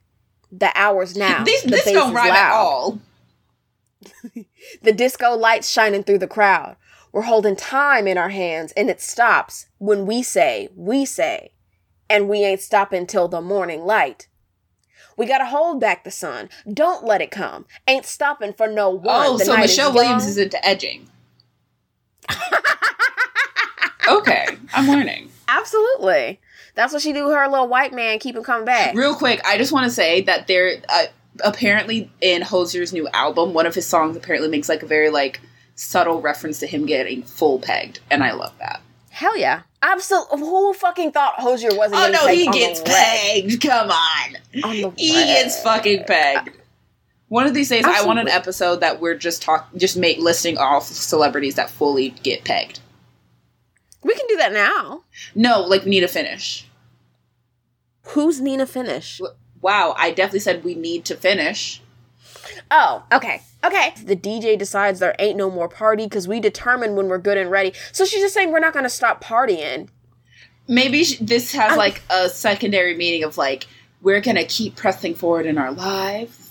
[0.51, 1.45] The hours now.
[1.45, 3.01] This the this don't rhyme at all.
[4.83, 6.77] The disco lights shining through the crowd.
[7.13, 11.53] We're holding time in our hands, and it stops when we say, we say,
[12.09, 14.29] and we ain't stopping till the morning light.
[15.17, 16.49] We gotta hold back the sun.
[16.73, 17.67] Don't let it come.
[17.87, 19.27] Ain't stopping for no one.
[19.27, 21.09] Oh, The so Michelle is Williams is into edging.
[24.09, 25.31] okay, I'm learning.
[25.49, 26.41] Absolutely.
[26.75, 27.29] That's what she do.
[27.29, 28.95] Her little white man keep him coming back.
[28.95, 31.05] Real quick, I just want to say that there, uh,
[31.45, 35.41] apparently in Hozier's new album, one of his songs apparently makes like a very like
[35.75, 38.81] subtle reference to him getting full pegged, and I love that.
[39.11, 39.63] Hell yeah.
[39.83, 40.39] Absolutely.
[40.39, 43.61] Who fucking thought Hosier wasn't Oh no, he gets pegged.
[43.61, 46.51] Come on, On he gets fucking pegged.
[47.29, 50.59] One of these days, I want an episode that we're just talk, just make listing
[50.59, 52.81] off celebrities that fully get pegged.
[54.03, 55.05] We can do that now.
[55.35, 56.67] No, like we need to finish.
[58.09, 59.21] Who's Nina Finish?
[59.61, 61.81] Wow, I definitely said we need to finish.
[62.71, 63.43] Oh, okay.
[63.65, 63.95] Okay.
[64.03, 67.51] The DJ decides there ain't no more party because we determine when we're good and
[67.51, 67.73] ready.
[67.93, 69.89] So she's just saying we're not going to stop partying.
[70.67, 73.67] Maybe sh- this has I'm- like a secondary meaning of like
[74.01, 76.51] we're gonna keep pressing forward in our lives,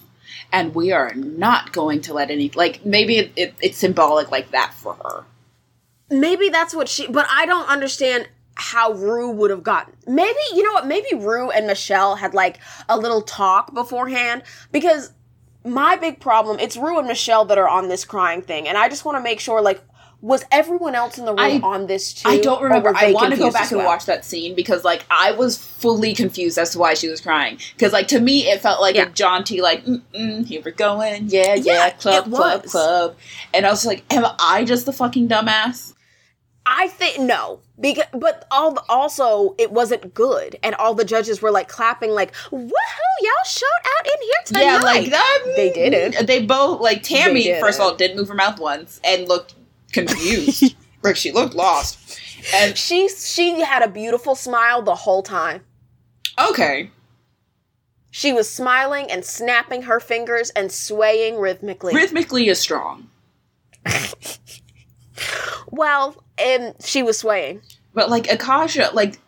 [0.54, 4.52] and we are not going to let any like maybe it, it, it's symbolic like
[4.52, 5.26] that for her.
[6.12, 9.93] Maybe that's what she, but I don't understand how Ru would have gotten.
[10.05, 10.86] Maybe, you know what?
[10.86, 12.59] Maybe Ru and Michelle had like
[12.89, 15.14] a little talk beforehand because
[15.66, 18.68] my big problem, it's Ru and Michelle that are on this crying thing.
[18.68, 19.82] And I just want to make sure, like,
[20.20, 22.30] was everyone else in the room I- on this too?
[22.30, 22.93] I don't remember.
[22.95, 26.14] I want to go back as and watch that scene because like I was fully
[26.14, 27.57] confused as to why she was crying.
[27.74, 29.07] Because like to me, it felt like Yeah.
[29.07, 33.16] a jaunty Like mm-mm, here we're going, yeah, yeah, Yeah, club, club, club,
[33.51, 35.93] and I was like, am I just the fucking dumbass?
[36.66, 41.51] I think no, because but all also it wasn't good, and all the judges were
[41.51, 42.72] like clapping, like "Woohoo!
[42.72, 45.53] Y'all showed out in here tonight." Yeah, like that.
[45.55, 46.28] They didn't.
[46.28, 47.51] They both like Tammy.
[47.59, 49.55] First of all, didn't move her mouth once and looked
[49.91, 50.76] confused.
[51.03, 52.20] like she looked lost.
[52.53, 55.64] And She she had a beautiful smile the whole time.
[56.39, 56.89] okay,
[58.09, 61.93] She was smiling and snapping her fingers and swaying rhythmically.
[61.93, 63.09] rhythmically is strong,
[65.69, 67.61] well, and she was swaying.
[67.93, 69.19] but like Akashia, like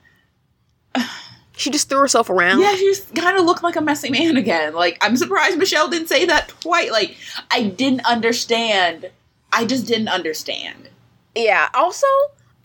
[1.55, 2.61] She just threw herself around.
[2.61, 4.73] yeah, she kind of looked like a messy man again.
[4.73, 6.89] Like I'm surprised Michelle didn't say that twice.
[6.91, 7.15] Like
[7.51, 9.11] I didn't understand.
[9.51, 10.89] I just didn't understand.
[11.35, 11.69] Yeah.
[11.75, 12.07] Also,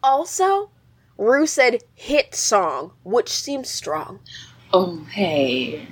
[0.02, 0.70] also,
[1.18, 4.20] Ru said hit song, which seems strong.
[4.72, 5.86] Oh hey,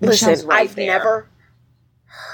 [0.00, 0.86] Listen, right I've there.
[0.86, 1.28] never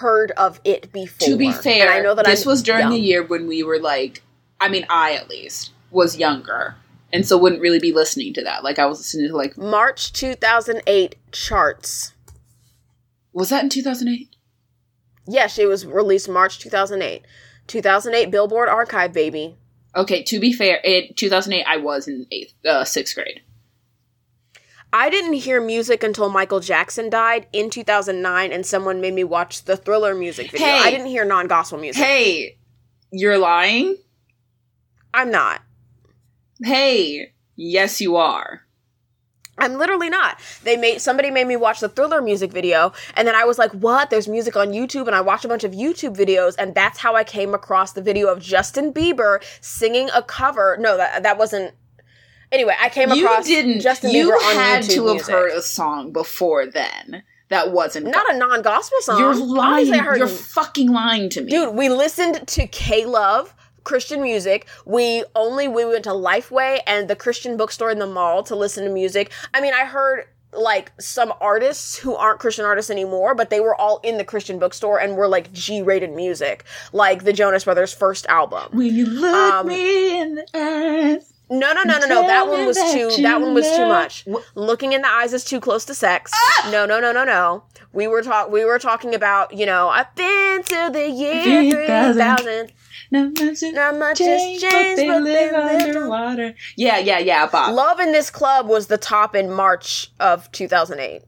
[0.00, 1.28] heard of it before.
[1.28, 2.90] To be fair, and I know that this I'm was during young.
[2.92, 4.22] the year when we were like,
[4.60, 6.76] I mean, I at least was younger,
[7.12, 8.62] and so wouldn't really be listening to that.
[8.64, 12.12] Like I was listening to like, March 2008 charts.
[13.32, 14.28] was that in two thousand eight?
[15.26, 17.22] Yes, it was released March 2008.
[17.68, 19.56] 2008 Billboard Archive, baby.
[19.94, 23.40] Okay, to be fair, in 2008 I was in eighth, uh, sixth grade.
[24.92, 29.64] I didn't hear music until Michael Jackson died in 2009, and someone made me watch
[29.64, 30.66] the Thriller music video.
[30.66, 30.80] Hey.
[30.82, 32.02] I didn't hear non gospel music.
[32.02, 32.58] Hey,
[33.12, 33.96] you're lying.
[35.14, 35.62] I'm not.
[36.62, 38.62] Hey, yes, you are.
[39.60, 40.40] I'm literally not.
[40.64, 43.72] They made somebody made me watch the Thriller music video, and then I was like,
[43.72, 44.10] "What?
[44.10, 47.14] There's music on YouTube." And I watched a bunch of YouTube videos, and that's how
[47.14, 50.76] I came across the video of Justin Bieber singing a cover.
[50.80, 51.74] No, that that wasn't.
[52.52, 53.80] Anyway, I came You across didn't.
[53.80, 55.34] Justin you Bieber on had YouTube to have music.
[55.34, 57.22] heard a song before then.
[57.48, 58.06] That wasn't.
[58.06, 59.18] Not a non-gospel song.
[59.18, 59.88] You're lying.
[59.92, 64.68] You're fucking lying to me, Dude, we listened to K Love Christian music.
[64.86, 68.84] We only we went to Lifeway and the Christian bookstore in the mall to listen
[68.84, 69.32] to music.
[69.54, 73.74] I mean, I heard like some artists who aren't Christian artists anymore, but they were
[73.74, 78.26] all in the Christian bookstore and were like G-rated music, like the Jonas Brothers' first
[78.26, 78.68] album.
[78.72, 81.32] When you look Um, me in the eyes.
[81.50, 82.26] No, no, no, no, no.
[82.28, 83.10] That one was too.
[83.22, 84.24] That one was too much.
[84.54, 86.30] Looking in the eyes is too close to sex.
[86.34, 86.68] Ah!
[86.70, 87.64] No, no, no, no, no.
[87.92, 88.50] We were talk.
[88.50, 89.52] We were talking about.
[89.52, 91.70] You know, I've been to the year 3000.
[91.70, 92.72] three thousand.
[93.10, 96.54] Not much has Not much has changed, changed, but they but live they live underwater.
[96.76, 97.74] Yeah, yeah, yeah, Bob.
[97.74, 101.22] Love in this club was the top in March of 2008.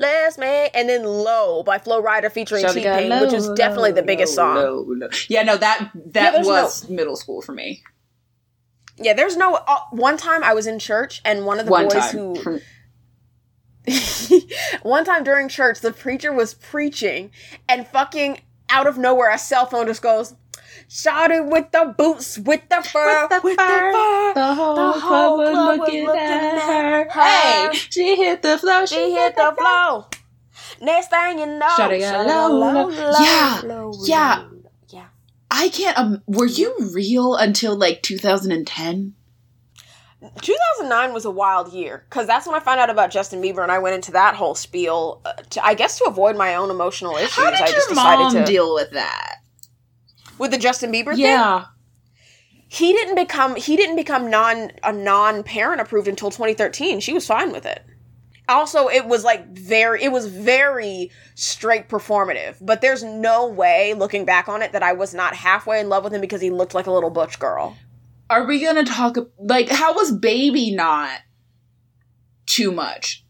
[0.00, 3.92] Let's make and then Low by Flo Rida featuring T Pain, which is low, definitely
[3.92, 4.56] the biggest low, song.
[4.56, 5.08] low, low.
[5.28, 7.82] Yeah, no, that that there's was middle school for me.
[9.00, 9.54] Yeah, there's no.
[9.54, 12.34] Uh, one time I was in church and one of the One boys time.
[12.34, 12.60] who
[14.82, 17.30] one time during church, the preacher was preaching,
[17.68, 20.34] and fucking out of nowhere, a cell phone just goes,
[20.88, 25.38] "Shouted with the boots, with the fur, With the fur, the whole, The club whole
[25.38, 27.10] was club was looking, looking at her.
[27.10, 27.70] her.
[27.70, 28.84] Hey, she hit the flow.
[28.84, 30.06] She, She hit the flow.
[30.82, 32.90] Next thing you know, Shawty got shawty got low, low.
[32.90, 34.36] Yeah, low, yeah.
[34.36, 34.44] low, yeah.
[35.50, 35.98] I can't.
[35.98, 39.14] Um, were you real until like 2010?
[40.42, 43.70] 2009 was a wild year because that's when I found out about Justin Bieber, and
[43.70, 45.20] I went into that whole spiel.
[45.24, 47.88] Uh, to, I guess to avoid my own emotional issues, How did I just your
[47.90, 49.36] decided mom to deal with that?
[50.38, 51.18] with the Justin Bieber thing.
[51.24, 51.66] Yeah.
[52.68, 57.00] he didn't become he didn't become non a non parent approved until 2013.
[57.00, 57.84] She was fine with it.
[58.48, 62.56] Also, it was like very it was very straight performative.
[62.60, 66.04] But there's no way looking back on it that I was not halfway in love
[66.04, 67.76] with him because he looked like a little butch girl.
[68.30, 71.20] Are we gonna talk like how was baby not
[72.46, 73.24] too much?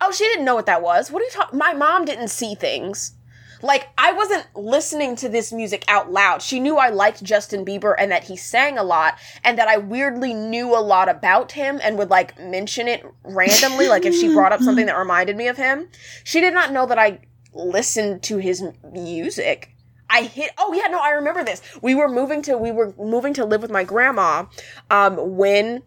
[0.00, 1.10] Oh, she didn't know what that was.
[1.10, 1.58] What are you talking?
[1.58, 3.14] My mom didn't see things.
[3.62, 6.42] Like I wasn't listening to this music out loud.
[6.42, 9.76] She knew I liked Justin Bieber and that he sang a lot and that I
[9.76, 14.32] weirdly knew a lot about him and would like mention it randomly like if she
[14.32, 15.88] brought up something that reminded me of him.
[16.24, 17.20] She did not know that I
[17.52, 19.74] listened to his music.
[20.08, 21.62] I hit Oh yeah, no, I remember this.
[21.82, 24.46] We were moving to we were moving to live with my grandma
[24.90, 25.82] um when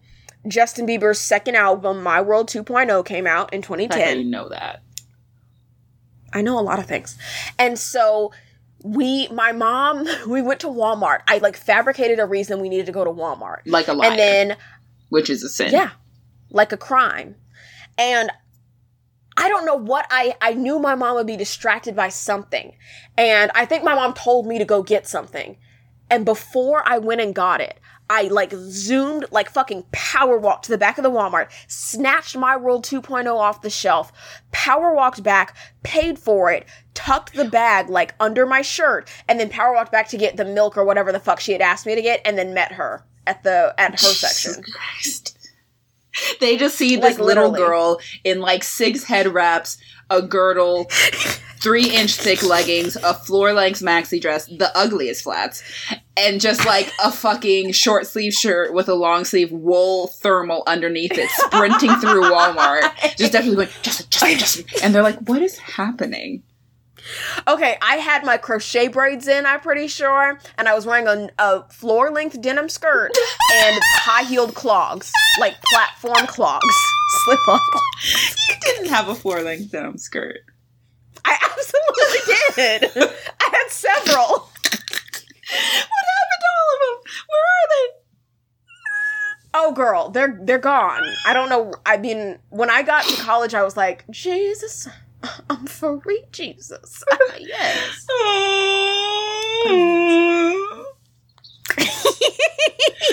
[0.46, 4.16] Justin Bieber's second album My World 2.0 came out in I 2010.
[4.16, 4.83] didn't know that.
[6.34, 7.16] I know a lot of things.
[7.58, 8.32] And so
[8.82, 11.20] we my mom we went to Walmart.
[11.26, 13.60] I like fabricated a reason we needed to go to Walmart.
[13.66, 14.56] Like a liar, And then
[15.08, 15.72] which is a sin.
[15.72, 15.90] yeah,
[16.50, 17.36] like a crime.
[17.96, 18.30] And
[19.36, 22.76] I don't know what I I knew my mom would be distracted by something.
[23.16, 25.56] And I think my mom told me to go get something.
[26.10, 27.78] And before I went and got it,
[28.10, 32.56] I like zoomed, like fucking power walked to the back of the Walmart, snatched my
[32.56, 34.12] World 2.0 off the shelf,
[34.52, 39.48] power walked back, paid for it, tucked the bag like under my shirt, and then
[39.48, 41.94] power walked back to get the milk or whatever the fuck she had asked me
[41.94, 44.62] to get, and then met her at the at her section.
[44.62, 45.38] Christ.
[46.40, 47.68] They just see Like, this little literally.
[47.68, 49.78] girl in like six head wraps,
[50.10, 50.86] a girdle,
[51.64, 55.62] three inch thick leggings, a floor length maxi dress, the ugliest flats,
[56.14, 61.16] and just like a fucking short sleeve shirt with a long sleeve wool thermal underneath
[61.16, 62.82] it, sprinting through Walmart.
[63.16, 64.64] Just definitely going, Justin, Justin, Justin.
[64.82, 66.42] And they're like, what is happening?
[67.48, 71.28] Okay, I had my crochet braids in, I'm pretty sure, and I was wearing a,
[71.38, 73.10] a floor length denim skirt
[73.54, 75.10] and high heeled clogs,
[75.40, 76.74] like platform clogs,
[77.24, 77.60] slip on.
[78.48, 80.40] You didn't have a floor length denim skirt.
[81.24, 82.20] I absolutely
[82.56, 83.14] did.
[83.40, 84.50] I had several.
[85.46, 87.12] What happened to all of them?
[87.28, 88.04] Where are they?
[89.56, 91.02] Oh, girl, they're they're gone.
[91.26, 91.72] I don't know.
[91.86, 94.88] I mean, when I got to college, I was like, Jesus,
[95.50, 97.04] I'm free, Jesus.
[97.38, 98.06] yes.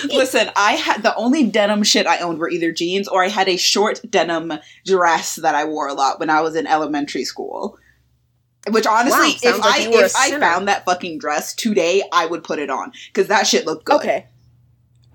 [0.13, 3.47] Listen, I had the only denim shit I owned were either jeans or I had
[3.47, 4.53] a short denim
[4.85, 7.77] dress that I wore a lot when I was in elementary school.
[8.69, 9.17] Which honestly,
[9.49, 12.25] Wow, if like I you were a if I found that fucking dress today, I
[12.27, 13.95] would put it on because that shit looked good.
[13.95, 14.27] Okay.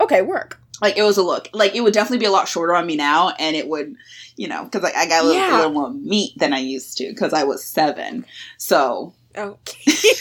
[0.01, 0.61] Okay, work.
[0.83, 1.49] Like it was a look.
[1.53, 3.95] Like it would definitely be a lot shorter on me now, and it would,
[4.37, 5.55] you know, because like I got a little, Yeah.
[5.55, 8.27] a little more meat than I used to because I was seven.
[8.59, 9.93] So Okay.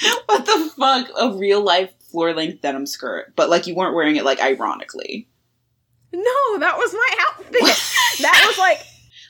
[0.26, 1.08] what the fuck?
[1.18, 5.28] A real life floor length denim skirt, but like you weren't wearing it like ironically.
[6.12, 7.52] no, that was my outfit.
[8.22, 8.78] that was like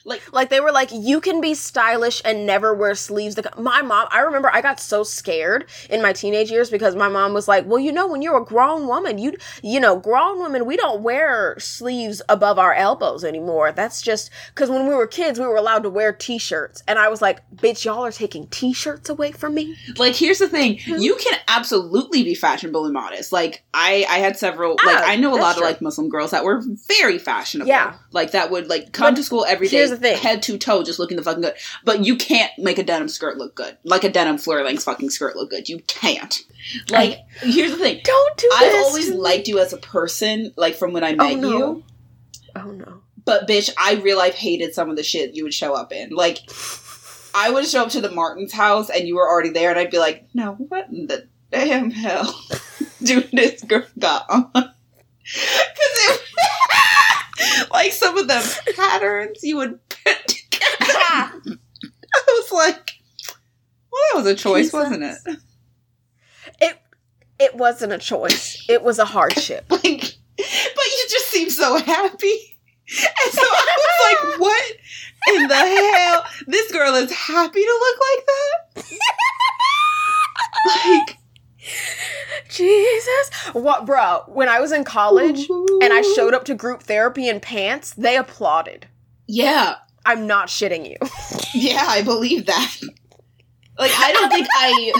[0.07, 3.37] Like like they were like you can be stylish and never wear sleeves.
[3.59, 7.35] My mom i remember i got so scared in my teenage years because my mom
[7.35, 10.65] was like well you know when you're a grown woman you you know grown women
[10.65, 13.73] we don't wear sleeves above our elbows anymore.
[13.73, 16.83] That's just because when we were kids we were allowed to wear t-shirts.
[16.87, 19.77] And i was like bitch y'all are taking t-shirts away from me?
[19.97, 20.79] Like here's the thing.
[20.87, 23.33] You can absolutely be fashionable and modest.
[23.33, 26.31] Like i i had several like Ah, i know a lot of like muslim girls
[26.31, 27.69] that were very fashionable.
[27.69, 27.95] Yeah.
[28.13, 30.19] like that would like come But to school every day the thing.
[30.19, 31.55] head to toe just looking the fucking good
[31.85, 35.11] but you can't make a denim skirt look good like a denim flare length fucking
[35.11, 36.43] skirt look good you can't
[36.91, 38.61] like here's the thing don't do this.
[38.61, 41.51] i've always liked you as a person like from when i oh, met no.
[41.51, 41.85] you
[42.57, 45.75] oh no but bitch i real life hated some of the shit you would show
[45.75, 46.41] up in like
[47.39, 49.91] I would show up to the Martin's house and you were already there, and I'd
[49.91, 52.35] be like, "No, what in the damn hell,
[53.03, 53.29] dude?
[53.31, 54.51] This girl got on."
[55.27, 56.21] Because it,
[57.73, 59.81] like some of the patterns you would
[60.27, 61.59] together,
[62.15, 62.93] I was like,
[63.93, 65.19] "Well, that was a choice, wasn't it?"
[66.61, 66.79] it
[67.39, 72.59] it wasn't a choice it was a hardship Like, but you just seem so happy,
[72.89, 74.73] and so I was like, "What
[75.35, 76.25] in the hell?
[76.47, 78.99] This girl is happy to look like that."
[80.67, 81.19] Like,
[82.49, 83.31] Jesus.
[83.53, 84.23] What, bro?
[84.27, 88.17] When I was in college and I showed up to group therapy in pants, they
[88.17, 88.87] applauded.
[89.27, 89.77] Yeah,
[90.07, 90.97] I'm not shitting you.
[91.55, 92.75] yeah, I believe that.
[93.79, 94.93] Like, I don't think I.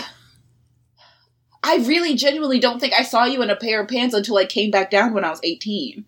[1.63, 4.45] I really genuinely don't think I saw you in a pair of pants until I
[4.45, 6.05] came back down when I was 18.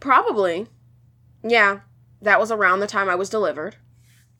[0.00, 0.66] Probably.
[1.42, 1.80] Yeah.
[2.20, 3.76] That was around the time I was delivered.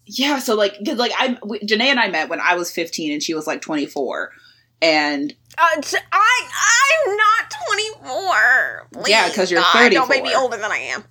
[0.05, 1.35] Yeah, so like, cause like I,
[1.65, 4.33] Janae and I met when I was 15 and she was like 24.
[4.83, 6.49] And Uh, t- I
[7.07, 7.55] I'm not
[8.03, 9.07] 24.
[9.07, 11.05] Yeah, because you're God, Don't make me older than I am.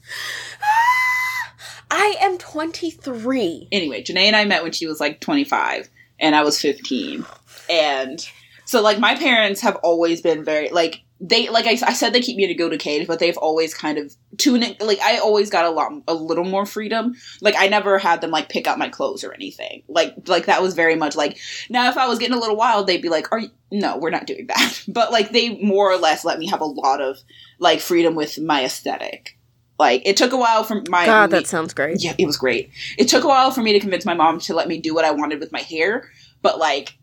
[1.90, 3.68] I am 23.
[3.72, 5.90] anyway, Janae and I met when she was like 25
[6.20, 7.26] and I was 15.
[7.70, 8.28] And
[8.66, 12.20] so like my parents have always been very like they like I, I said they
[12.20, 15.50] keep me in a to cage, but they've always kind of tuning like I always
[15.50, 17.16] got a lot a little more freedom.
[17.42, 19.84] Like I never had them like pick out my clothes or anything.
[19.88, 21.38] Like like that was very much like
[21.70, 24.10] now if I was getting a little wild, they'd be like, "Are you no, we're
[24.10, 27.18] not doing that." But like they more or less let me have a lot of
[27.60, 29.38] like freedom with my aesthetic.
[29.78, 32.02] Like it took a while for my God, me- that sounds great.
[32.04, 32.72] yeah, it was great.
[32.98, 35.06] It took a while for me to convince my mom to let me do what
[35.06, 36.10] I wanted with my hair,
[36.42, 36.98] but like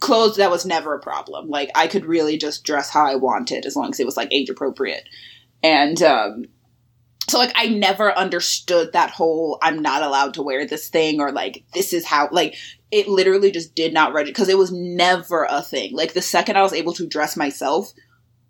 [0.00, 1.48] clothes that was never a problem.
[1.48, 4.32] Like I could really just dress how I wanted as long as it was like
[4.32, 5.08] age appropriate.
[5.62, 6.44] And um
[7.28, 11.30] so like I never understood that whole I'm not allowed to wear this thing or
[11.30, 12.56] like this is how like
[12.90, 15.94] it literally just did not register because it was never a thing.
[15.94, 17.92] Like the second I was able to dress myself,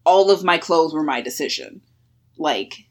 [0.05, 1.82] all of my clothes were my decision.
[2.36, 2.88] Like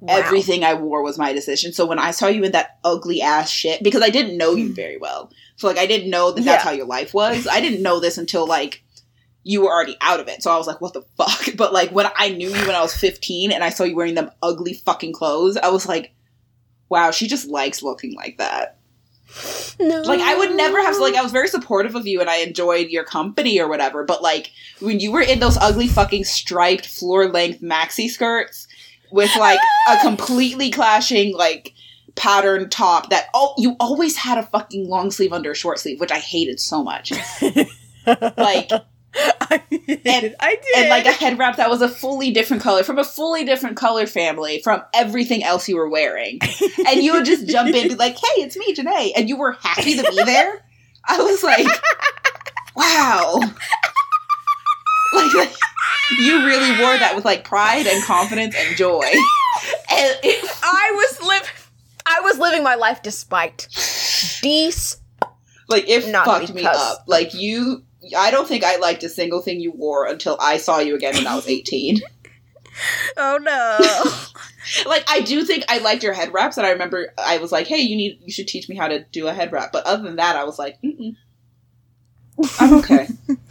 [0.00, 0.16] Wow.
[0.16, 1.72] everything I wore was my decision.
[1.72, 4.68] So when I saw you in that ugly ass shit, because I didn't know you
[4.68, 4.74] hmm.
[4.74, 6.70] very well, so like I didn't know that that's Yeah.
[6.70, 7.46] how your life was.
[7.46, 8.82] I didn't know this until like
[9.42, 10.42] you were already out of it.
[10.42, 11.46] So I was like, what the fuck?
[11.56, 14.14] But like when I knew you when I was 15 and I saw you wearing
[14.14, 16.14] them ugly fucking clothes, I was like,
[16.88, 18.78] wow, she just likes looking like that.
[19.78, 20.02] No.
[20.02, 22.88] Like I would never have like I was very supportive of you and I enjoyed
[22.88, 24.50] your company or whatever, but like
[24.80, 28.66] when you were in those ugly fucking striped floor length maxi skirts
[29.10, 31.72] with like a completely clashing like
[32.14, 36.00] pattern top that oh you always had a fucking long sleeve under a short sleeve,
[36.00, 37.12] which I hated so much.
[38.36, 38.70] like
[39.16, 40.00] I did.
[40.06, 40.76] And- I did.
[40.76, 43.76] and like a head wrap that was a fully different color from a fully different
[43.76, 46.38] color family from everything else you were wearing.
[46.86, 49.12] And you would just jump in and be like, hey, it's me, Janae.
[49.16, 50.62] And you were happy to be there.
[51.08, 51.66] I was like,
[52.76, 53.40] wow.
[55.12, 55.54] Like, like,
[56.20, 59.04] you really wore that with like pride and confidence and joy.
[59.90, 61.48] And it, I was living.
[62.06, 63.68] I was living my life despite.
[64.42, 64.96] Des.
[65.68, 67.04] like it Not fucked me up.
[67.06, 67.84] Like you
[68.16, 71.14] I don't think I liked a single thing you wore until I saw you again
[71.14, 72.00] when I was 18.
[73.16, 73.78] Oh no.
[74.90, 77.66] like I do think I liked your head wraps, and I remember I was like,
[77.66, 80.02] "Hey, you need you should teach me how to do a head wrap." But other
[80.02, 81.16] than that, I was like, Mm-mm.
[82.60, 83.08] "I'm okay."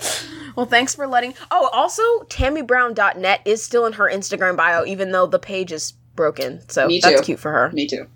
[0.55, 1.33] well, thanks for letting.
[1.51, 6.61] Oh, also, TammyBrown.net is still in her Instagram bio, even though the page is broken.
[6.69, 7.71] So Me that's cute for her.
[7.71, 8.07] me too.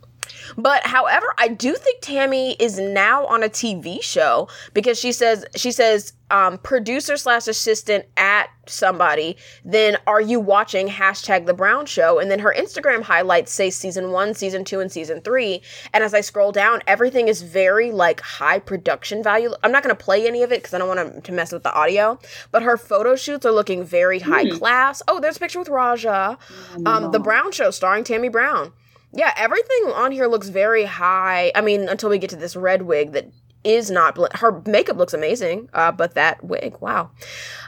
[0.57, 5.45] But however, I do think Tammy is now on a TV show because she says
[5.55, 9.35] she says um, producer slash assistant at somebody.
[9.65, 12.19] Then are you watching hashtag the Brown Show?
[12.19, 15.61] And then her Instagram highlights say season one, season two, and season three.
[15.93, 19.53] And as I scroll down, everything is very like high production value.
[19.63, 21.73] I'm not gonna play any of it because I don't want to mess with the
[21.73, 22.19] audio.
[22.51, 25.01] But her photo shoots are looking very high class.
[25.07, 26.37] Oh, there's a picture with Raja.
[26.85, 28.71] Um, the Brown Show starring Tammy Brown.
[29.11, 31.51] Yeah, everything on here looks very high.
[31.55, 33.31] I mean, until we get to this red wig that
[33.63, 37.11] is not bl- her makeup looks amazing, uh, but that wig, wow.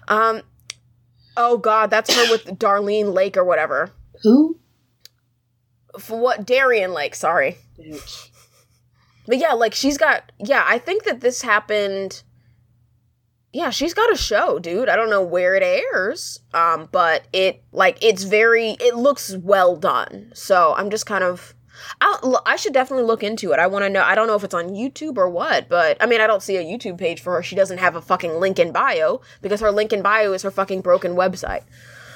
[0.07, 0.41] Um,
[1.35, 3.91] oh God, that's her with Darlene Lake or whatever.
[4.23, 4.59] Who?
[5.99, 7.15] For what Darienne Lake?
[7.15, 7.57] Sorry,
[9.27, 10.31] but yeah, like she's got.
[10.39, 12.23] Yeah, I think that this happened.
[13.53, 14.87] Yeah, she's got a show, dude.
[14.87, 18.71] I don't know where it airs, um, but it like it's very.
[18.79, 20.31] It looks well done.
[20.33, 21.53] So I'm just kind of.
[21.99, 23.59] I'll, I should definitely look into it.
[23.59, 24.03] I want to know.
[24.03, 26.55] I don't know if it's on YouTube or what, but I mean, I don't see
[26.57, 27.43] a YouTube page for her.
[27.43, 30.51] She doesn't have a fucking link in bio because her link in bio is her
[30.51, 31.63] fucking broken website.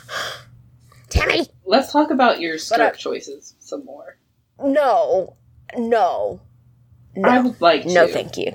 [1.09, 4.17] Tammy, Let's talk about your skirt I- choices some more.
[4.59, 5.35] no,
[5.77, 6.41] no,
[7.15, 8.13] no, I would like no, to.
[8.13, 8.53] thank you.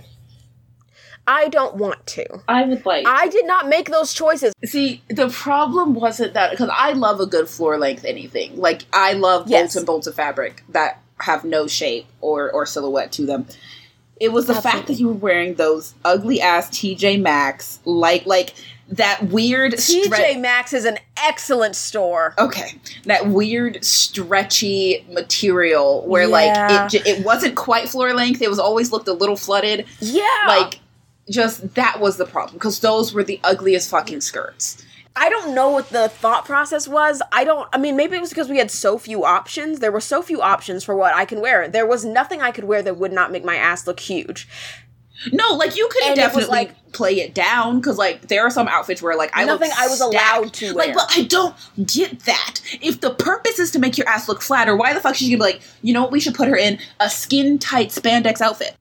[1.32, 2.26] I don't want to.
[2.48, 3.06] I would like.
[3.06, 4.52] I did not make those choices.
[4.64, 8.56] See, the problem wasn't that because I love a good floor length anything.
[8.56, 13.12] Like I love bolts and bolts of fabric that have no shape or or silhouette
[13.12, 13.46] to them.
[14.18, 18.52] It was the fact that you were wearing those ugly ass TJ Maxx, like like
[18.88, 22.34] that weird TJ stre- Maxx is an excellent store.
[22.38, 22.72] Okay,
[23.04, 26.28] that weird stretchy material where Yeah.
[26.28, 28.42] like it it wasn't quite floor length.
[28.42, 29.86] It was always looked a little flooded.
[30.00, 30.80] Yeah, Like
[31.30, 34.84] just that was the problem because those were the ugliest fucking skirts.
[35.16, 37.20] I don't know what the thought process was.
[37.32, 37.68] I don't.
[37.72, 39.80] I mean, maybe it was because we had so few options.
[39.80, 41.68] There were so few options for what I can wear.
[41.68, 44.46] There was nothing I could wear that would not make my ass look huge.
[45.32, 48.66] No, like you could And definitely like- play it down because like there are some
[48.66, 50.14] outfits where like I Nothing I was stacked.
[50.14, 51.54] allowed to Like, but I don't
[51.86, 52.60] get that.
[52.80, 55.36] If the purpose is to make your ass look flatter, why the fuck should you
[55.36, 56.10] be like, you know what?
[56.12, 58.74] We should put her in a skin tight spandex outfit.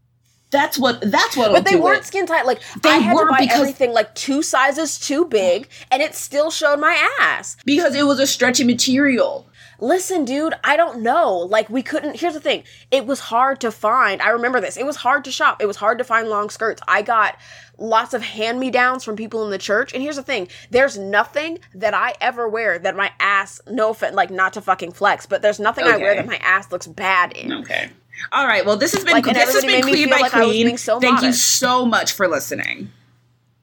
[0.52, 1.02] That's what.
[1.02, 1.52] That's what.
[1.52, 2.46] But they weren't skin tight.
[2.46, 6.50] Like They I had to buy everything like two sizes too big, and it still
[6.52, 7.58] showed my ass.
[7.66, 9.46] because it was a stretchy material.
[9.82, 11.38] Listen, dude, I don't know.
[11.38, 12.20] Like, we couldn't.
[12.20, 14.22] Here's the thing it was hard to find.
[14.22, 14.76] I remember this.
[14.76, 15.62] It was hard to shop.
[15.62, 16.82] It was hard to find long skirts.
[16.88, 17.38] I got
[17.78, 19.94] lots of hand me downs from people in the church.
[19.94, 24.16] And here's the thing there's nothing that I ever wear that my ass, no offense,
[24.16, 27.32] like, not to fucking flex, but there's nothing I wear that my ass looks bad
[27.34, 27.54] in.
[27.54, 27.90] Okay.
[28.32, 28.66] All right.
[28.66, 30.78] Well, this has been Like, this has been Queen by like Queen.
[30.78, 32.92] so Thank you so much for listening.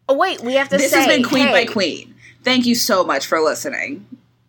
[0.08, 0.98] Oh, wait, we have to This say.
[0.98, 2.14] has been Queen by Queen.
[2.44, 4.06] Thank you so much for listening.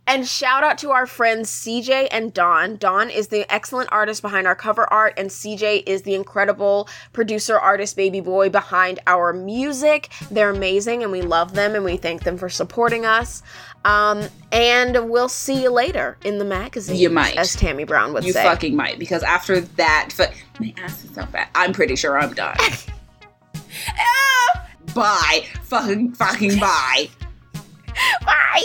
[0.07, 2.77] And shout out to our friends CJ and Dawn.
[2.77, 7.59] Dawn is the excellent artist behind our cover art, and CJ is the incredible producer,
[7.59, 10.09] artist, baby boy behind our music.
[10.31, 13.43] They're amazing, and we love them, and we thank them for supporting us.
[13.83, 16.97] Um, and we'll see you later in the magazine.
[16.97, 17.37] You might.
[17.37, 18.43] as Tammy Brown would You say.
[18.43, 20.23] You fucking might because after that, fu-
[20.59, 21.49] my ass is so fat.
[21.53, 22.55] I'm pretty sure I'm done.
[24.95, 25.45] bye.
[25.63, 27.09] Fucking fucking bye.
[28.25, 28.63] Bye.